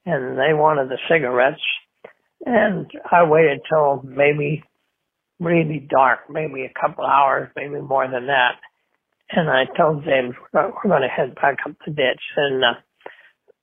and 0.05 0.37
they 0.37 0.53
wanted 0.53 0.88
the 0.88 0.99
cigarettes. 1.09 1.62
And 2.45 2.90
I 3.11 3.23
waited 3.25 3.61
till 3.68 4.03
maybe 4.05 4.64
really 5.38 5.87
dark, 5.88 6.21
maybe 6.29 6.64
a 6.64 6.81
couple 6.81 7.05
hours, 7.05 7.51
maybe 7.55 7.81
more 7.81 8.09
than 8.09 8.27
that 8.27 8.59
and 9.33 9.49
I 9.49 9.64
told 9.77 10.05
James 10.05 10.35
we're 10.53 10.73
going 10.83 11.03
to 11.03 11.09
head 11.09 11.35
back 11.35 11.59
up 11.66 11.73
the 11.85 11.92
ditch. 11.92 12.23
And 12.37 12.62
uh, 12.62 12.75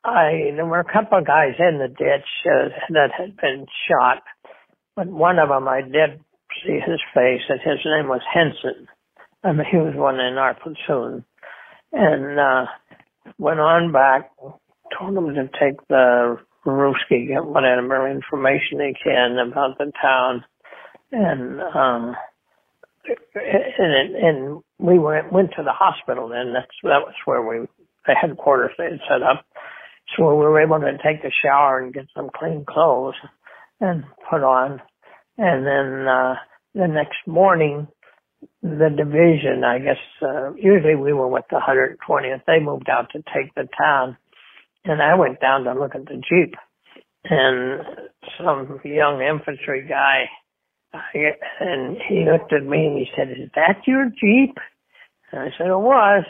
I 0.04 0.52
there 0.56 0.66
were 0.66 0.80
a 0.80 0.94
couple 0.94 1.20
of 1.20 1.28
guys 1.28 1.54
in 1.60 1.78
the 1.78 1.88
ditch 1.88 2.30
uh, 2.46 2.70
that 2.90 3.12
had 3.18 3.38
been 3.38 3.66
shot, 3.88 4.24
but 4.96 5.08
one 5.08 5.40
of 5.40 5.50
them 5.50 5.68
I 5.68 5.82
did 5.82 6.20
see 6.66 6.80
his 6.80 7.00
face, 7.14 7.42
and 7.50 7.60
his 7.62 7.80
name 7.86 8.08
was 8.08 8.22
Henson. 8.32 8.88
I 9.44 9.54
mean, 9.54 9.66
he 9.70 9.78
was 9.78 9.96
one 9.96 10.20
in 10.20 10.38
our 10.38 10.56
platoon, 10.56 11.24
and 11.92 12.40
uh, 12.40 12.66
went 13.38 13.60
on 13.60 13.92
back. 13.92 14.32
Told 14.98 15.18
him 15.18 15.34
to 15.36 15.50
take 15.60 15.88
the 15.88 16.38
Ruski, 16.66 17.28
get 17.28 17.46
whatever 17.46 18.10
information 18.10 18.80
they 18.80 18.94
can 19.02 19.38
about 19.38 19.78
the 19.78 19.92
town, 20.02 20.44
and 21.12 21.62
um, 21.62 22.16
and 23.78 24.16
and 24.16 24.64
we 24.78 25.00
went 25.00 25.32
went 25.32 25.52
to 25.56 25.64
the 25.64 25.72
hospital 25.72 26.30
then. 26.30 26.54
That's 26.54 26.68
that 26.84 27.06
was 27.06 27.14
where 27.26 27.42
we 27.42 27.68
the 28.06 28.16
headquarters 28.20 28.72
they 28.78 28.86
had 28.86 29.00
set 29.08 29.22
up. 29.22 29.46
So 30.18 30.30
we 30.30 30.46
were 30.46 30.62
able 30.62 30.80
to 30.80 30.98
take 30.98 31.24
a 31.24 31.32
shower 31.44 31.80
and 31.80 31.94
get 31.94 32.08
some 32.16 32.30
clean 32.36 32.66
clothes 32.68 33.16
and 33.80 34.04
put 34.30 34.44
on. 34.44 34.82
And 35.40 35.66
then 35.66 36.08
uh 36.08 36.36
the 36.76 36.88
next 36.88 37.26
morning 37.26 37.88
the 38.62 38.90
division, 38.96 39.64
I 39.64 39.80
guess 39.80 40.04
uh 40.22 40.54
usually 40.54 40.96
we 40.96 41.14
were 41.14 41.28
with 41.28 41.46
the 41.50 41.60
120th. 41.60 42.42
They 42.46 42.60
moved 42.60 42.90
out 42.90 43.10
to 43.14 43.24
take 43.34 43.56
the 43.56 43.68
town. 43.78 44.18
And 44.86 45.02
I 45.02 45.16
went 45.16 45.40
down 45.40 45.64
to 45.64 45.74
look 45.74 45.96
at 45.96 46.06
the 46.06 46.22
Jeep. 46.30 46.56
And 47.24 47.82
some 48.38 48.80
young 48.84 49.22
infantry 49.22 49.86
guy 49.88 50.26
and 50.94 51.98
he 52.08 52.26
looked 52.26 52.54
at 52.54 52.66
me 52.66 52.88
and 52.88 52.98
he 52.98 53.08
said, 53.16 53.30
"Is 53.32 53.50
that 53.56 53.86
your 53.86 54.06
Jeep?" 54.10 54.58
And 55.32 55.42
I 55.42 55.52
said, 55.58 55.68
"It 55.68 55.80
was." 55.80 56.26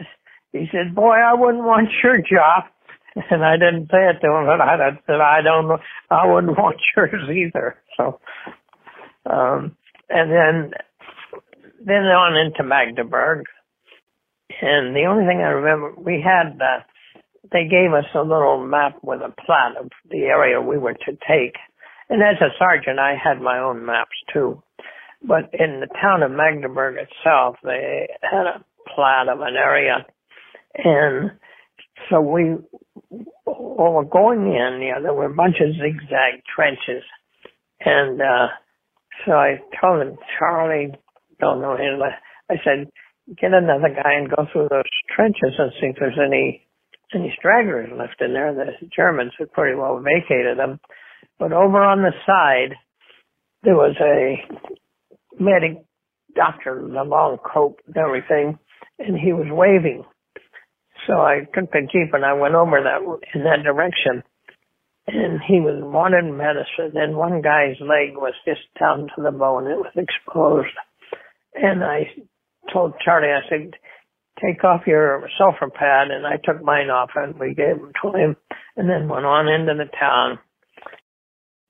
He 0.51 0.67
said, 0.71 0.95
"Boy, 0.95 1.15
I 1.15 1.33
wouldn't 1.33 1.63
want 1.63 1.89
your 2.03 2.17
job." 2.17 2.65
And 3.31 3.43
I 3.43 3.57
didn't 3.57 3.89
say 3.89 4.07
it 4.09 4.21
to 4.21 4.31
him, 4.31 4.45
but 4.45 4.61
I 4.61 4.99
said, 5.07 5.19
"I 5.21 5.41
don't 5.41 5.67
know. 5.67 5.79
I 6.09 6.27
wouldn't 6.27 6.57
want 6.57 6.77
yours 6.95 7.29
either." 7.29 7.75
So, 7.97 8.19
um, 9.25 9.75
and 10.09 10.31
then 10.31 10.71
then 11.85 12.03
on 12.03 12.37
into 12.37 12.63
Magdeburg, 12.63 13.45
and 14.61 14.95
the 14.95 15.05
only 15.05 15.25
thing 15.25 15.39
I 15.39 15.49
remember, 15.49 15.93
we 15.99 16.21
had 16.23 16.59
uh, 16.61 16.83
they 17.51 17.67
gave 17.69 17.93
us 17.93 18.05
a 18.13 18.21
little 18.21 18.65
map 18.65 18.97
with 19.01 19.21
a 19.21 19.33
plot 19.45 19.77
of 19.79 19.89
the 20.09 20.23
area 20.23 20.61
we 20.61 20.77
were 20.77 20.93
to 20.93 21.11
take. 21.27 21.55
And 22.09 22.21
as 22.21 22.41
a 22.41 22.53
sergeant, 22.57 22.99
I 22.99 23.13
had 23.21 23.41
my 23.41 23.59
own 23.59 23.85
maps 23.85 24.15
too. 24.33 24.61
But 25.21 25.49
in 25.53 25.81
the 25.81 25.87
town 26.01 26.23
of 26.23 26.31
Magdeburg 26.31 26.95
itself, 26.95 27.57
they 27.63 28.07
had 28.21 28.45
a 28.45 28.63
plot 28.93 29.29
of 29.29 29.41
an 29.41 29.55
area. 29.55 30.05
And 30.75 31.31
so 32.09 32.21
we 32.21 32.55
were 33.45 34.05
going 34.05 34.47
in, 34.47 34.81
you 34.81 34.93
know, 34.93 35.03
there 35.03 35.13
were 35.13 35.25
a 35.25 35.33
bunch 35.33 35.57
of 35.59 35.73
zigzag 35.73 36.43
trenches. 36.55 37.03
And, 37.81 38.21
uh, 38.21 38.47
so 39.25 39.31
I 39.33 39.57
told 39.81 40.01
him, 40.01 40.17
Charlie, 40.37 40.93
don't 41.39 41.61
know 41.61 41.75
him, 41.75 42.01
I 42.49 42.55
said, 42.63 42.89
get 43.37 43.53
another 43.53 43.89
guy 43.93 44.13
and 44.13 44.29
go 44.29 44.45
through 44.51 44.69
those 44.69 44.89
trenches 45.15 45.53
and 45.57 45.71
see 45.79 45.87
if 45.87 45.95
there's 45.99 46.19
any 46.19 46.65
any 47.13 47.33
stragglers 47.37 47.89
left 47.97 48.21
in 48.21 48.33
there. 48.33 48.53
The 48.53 48.87
Germans 48.95 49.31
had 49.39 49.51
pretty 49.51 49.75
well 49.75 49.99
vacated 49.99 50.59
them. 50.59 50.79
But 51.39 51.53
over 51.53 51.83
on 51.83 52.03
the 52.03 52.11
side, 52.25 52.75
there 53.63 53.75
was 53.75 53.95
a 53.99 55.41
medic 55.41 55.83
doctor 56.35 56.79
in 56.79 56.93
long 56.93 57.37
coat 57.37 57.77
and 57.87 57.97
everything, 57.97 58.59
and 58.99 59.17
he 59.17 59.33
was 59.33 59.47
waving. 59.49 60.03
So 61.07 61.13
I 61.13 61.39
took 61.53 61.71
the 61.71 61.87
jeep 61.91 62.13
and 62.13 62.25
I 62.25 62.33
went 62.33 62.55
over 62.55 62.81
that 62.83 63.01
in 63.33 63.43
that 63.43 63.63
direction, 63.63 64.23
and 65.13 65.39
he 65.47 65.59
was 65.59 65.81
wanting 65.83 66.37
medicine. 66.37 66.95
And 66.95 67.17
one 67.17 67.41
guy's 67.41 67.79
leg 67.79 68.15
was 68.15 68.33
just 68.45 68.61
down 68.79 69.07
to 69.15 69.21
the 69.21 69.31
bone; 69.31 69.67
it 69.67 69.77
was 69.77 69.93
exposed. 69.95 70.75
And 71.55 71.83
I 71.83 72.11
told 72.71 72.93
Charlie, 73.03 73.33
I 73.33 73.47
said, 73.49 73.73
take 74.41 74.63
off 74.63 74.87
your 74.87 75.27
sulfa 75.39 75.73
pad, 75.73 76.11
and 76.11 76.25
I 76.25 76.37
took 76.43 76.63
mine 76.63 76.89
off, 76.89 77.11
and 77.15 77.37
we 77.39 77.53
gave 77.53 77.77
them 77.77 77.91
to 78.01 78.17
him, 78.17 78.35
and 78.77 78.89
then 78.89 79.09
went 79.09 79.25
on 79.25 79.47
into 79.47 79.73
the 79.73 79.89
town. 79.99 80.39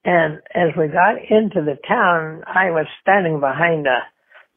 And 0.06 0.40
as 0.54 0.76
we 0.78 0.88
got 0.88 1.16
into 1.30 1.62
the 1.62 1.78
town, 1.88 2.44
I 2.48 2.72
was 2.72 2.86
standing 3.02 3.40
behind 3.40 3.88
a, 3.88 4.00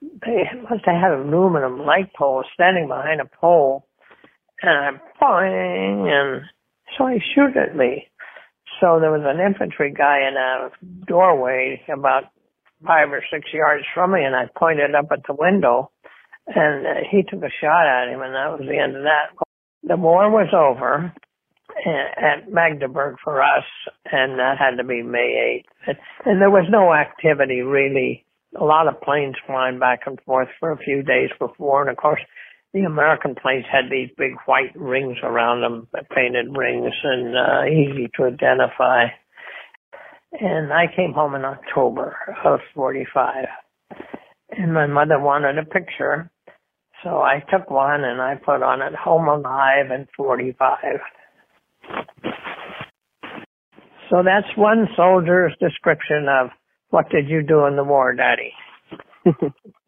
they 0.00 0.44
must 0.62 0.84
have 0.84 1.00
had 1.00 1.12
an 1.12 1.32
aluminum 1.32 1.80
light 1.80 2.12
pole, 2.16 2.44
standing 2.54 2.88
behind 2.88 3.20
a 3.20 3.30
pole, 3.40 3.86
and 4.62 4.70
I'm 4.70 5.00
boing, 5.20 6.08
and 6.08 6.42
so 6.96 7.06
he 7.06 7.18
shoot 7.34 7.56
at 7.56 7.76
me. 7.76 8.08
So 8.82 8.98
there 8.98 9.12
was 9.12 9.22
an 9.22 9.38
infantry 9.38 9.94
guy 9.96 10.26
in 10.26 10.34
a 10.34 11.06
doorway 11.06 11.80
about 11.86 12.24
five 12.84 13.12
or 13.12 13.22
six 13.32 13.46
yards 13.54 13.84
from 13.94 14.12
me, 14.12 14.24
and 14.24 14.34
I 14.34 14.46
pointed 14.58 14.92
up 14.96 15.06
at 15.12 15.22
the 15.24 15.36
window, 15.38 15.92
and 16.48 16.84
uh, 16.84 16.90
he 17.08 17.22
took 17.22 17.44
a 17.44 17.58
shot 17.60 17.86
at 17.86 18.08
him, 18.12 18.20
and 18.22 18.34
that 18.34 18.58
was 18.58 18.66
the 18.66 18.76
end 18.76 18.96
of 18.96 19.04
that. 19.04 19.30
The 19.84 19.96
war 19.96 20.28
was 20.32 20.50
over 20.52 21.14
at 21.86 22.50
Magdeburg 22.50 23.16
for 23.22 23.40
us, 23.40 23.64
and 24.10 24.40
that 24.40 24.58
had 24.58 24.76
to 24.78 24.84
be 24.84 25.00
May 25.02 25.62
8th. 25.86 25.96
And 26.26 26.40
there 26.40 26.50
was 26.50 26.66
no 26.68 26.92
activity 26.92 27.60
really. 27.62 28.24
A 28.60 28.64
lot 28.64 28.88
of 28.88 29.00
planes 29.00 29.36
flying 29.46 29.78
back 29.78 30.00
and 30.06 30.20
forth 30.26 30.48
for 30.58 30.72
a 30.72 30.76
few 30.76 31.02
days 31.02 31.30
before, 31.38 31.82
and 31.82 31.90
of 31.90 31.96
course, 31.96 32.20
the 32.72 32.80
American 32.80 33.34
planes 33.34 33.64
had 33.70 33.90
these 33.90 34.08
big 34.16 34.32
white 34.46 34.74
rings 34.74 35.18
around 35.22 35.60
them, 35.60 35.88
painted 36.14 36.46
rings, 36.56 36.92
and 37.02 37.36
uh, 37.36 37.64
easy 37.66 38.10
to 38.16 38.24
identify. 38.24 39.06
And 40.32 40.72
I 40.72 40.86
came 40.94 41.12
home 41.12 41.34
in 41.34 41.44
October 41.44 42.16
of 42.44 42.60
45 42.74 43.46
and 44.56 44.72
my 44.72 44.86
mother 44.86 45.18
wanted 45.18 45.58
a 45.58 45.64
picture. 45.64 46.30
So 47.02 47.18
I 47.18 47.42
took 47.50 47.70
one 47.70 48.04
and 48.04 48.20
I 48.20 48.36
put 48.36 48.62
on 48.62 48.82
it 48.82 48.94
Home 48.94 49.28
Alive 49.28 49.90
in 49.90 50.06
45. 50.16 50.78
So 54.10 54.22
that's 54.24 54.46
one 54.56 54.88
soldier's 54.96 55.54
description 55.58 56.26
of 56.28 56.50
what 56.90 57.08
did 57.10 57.28
you 57.28 57.42
do 57.42 57.64
in 57.66 57.76
the 57.76 57.84
war, 57.84 58.14
Daddy? 58.14 58.52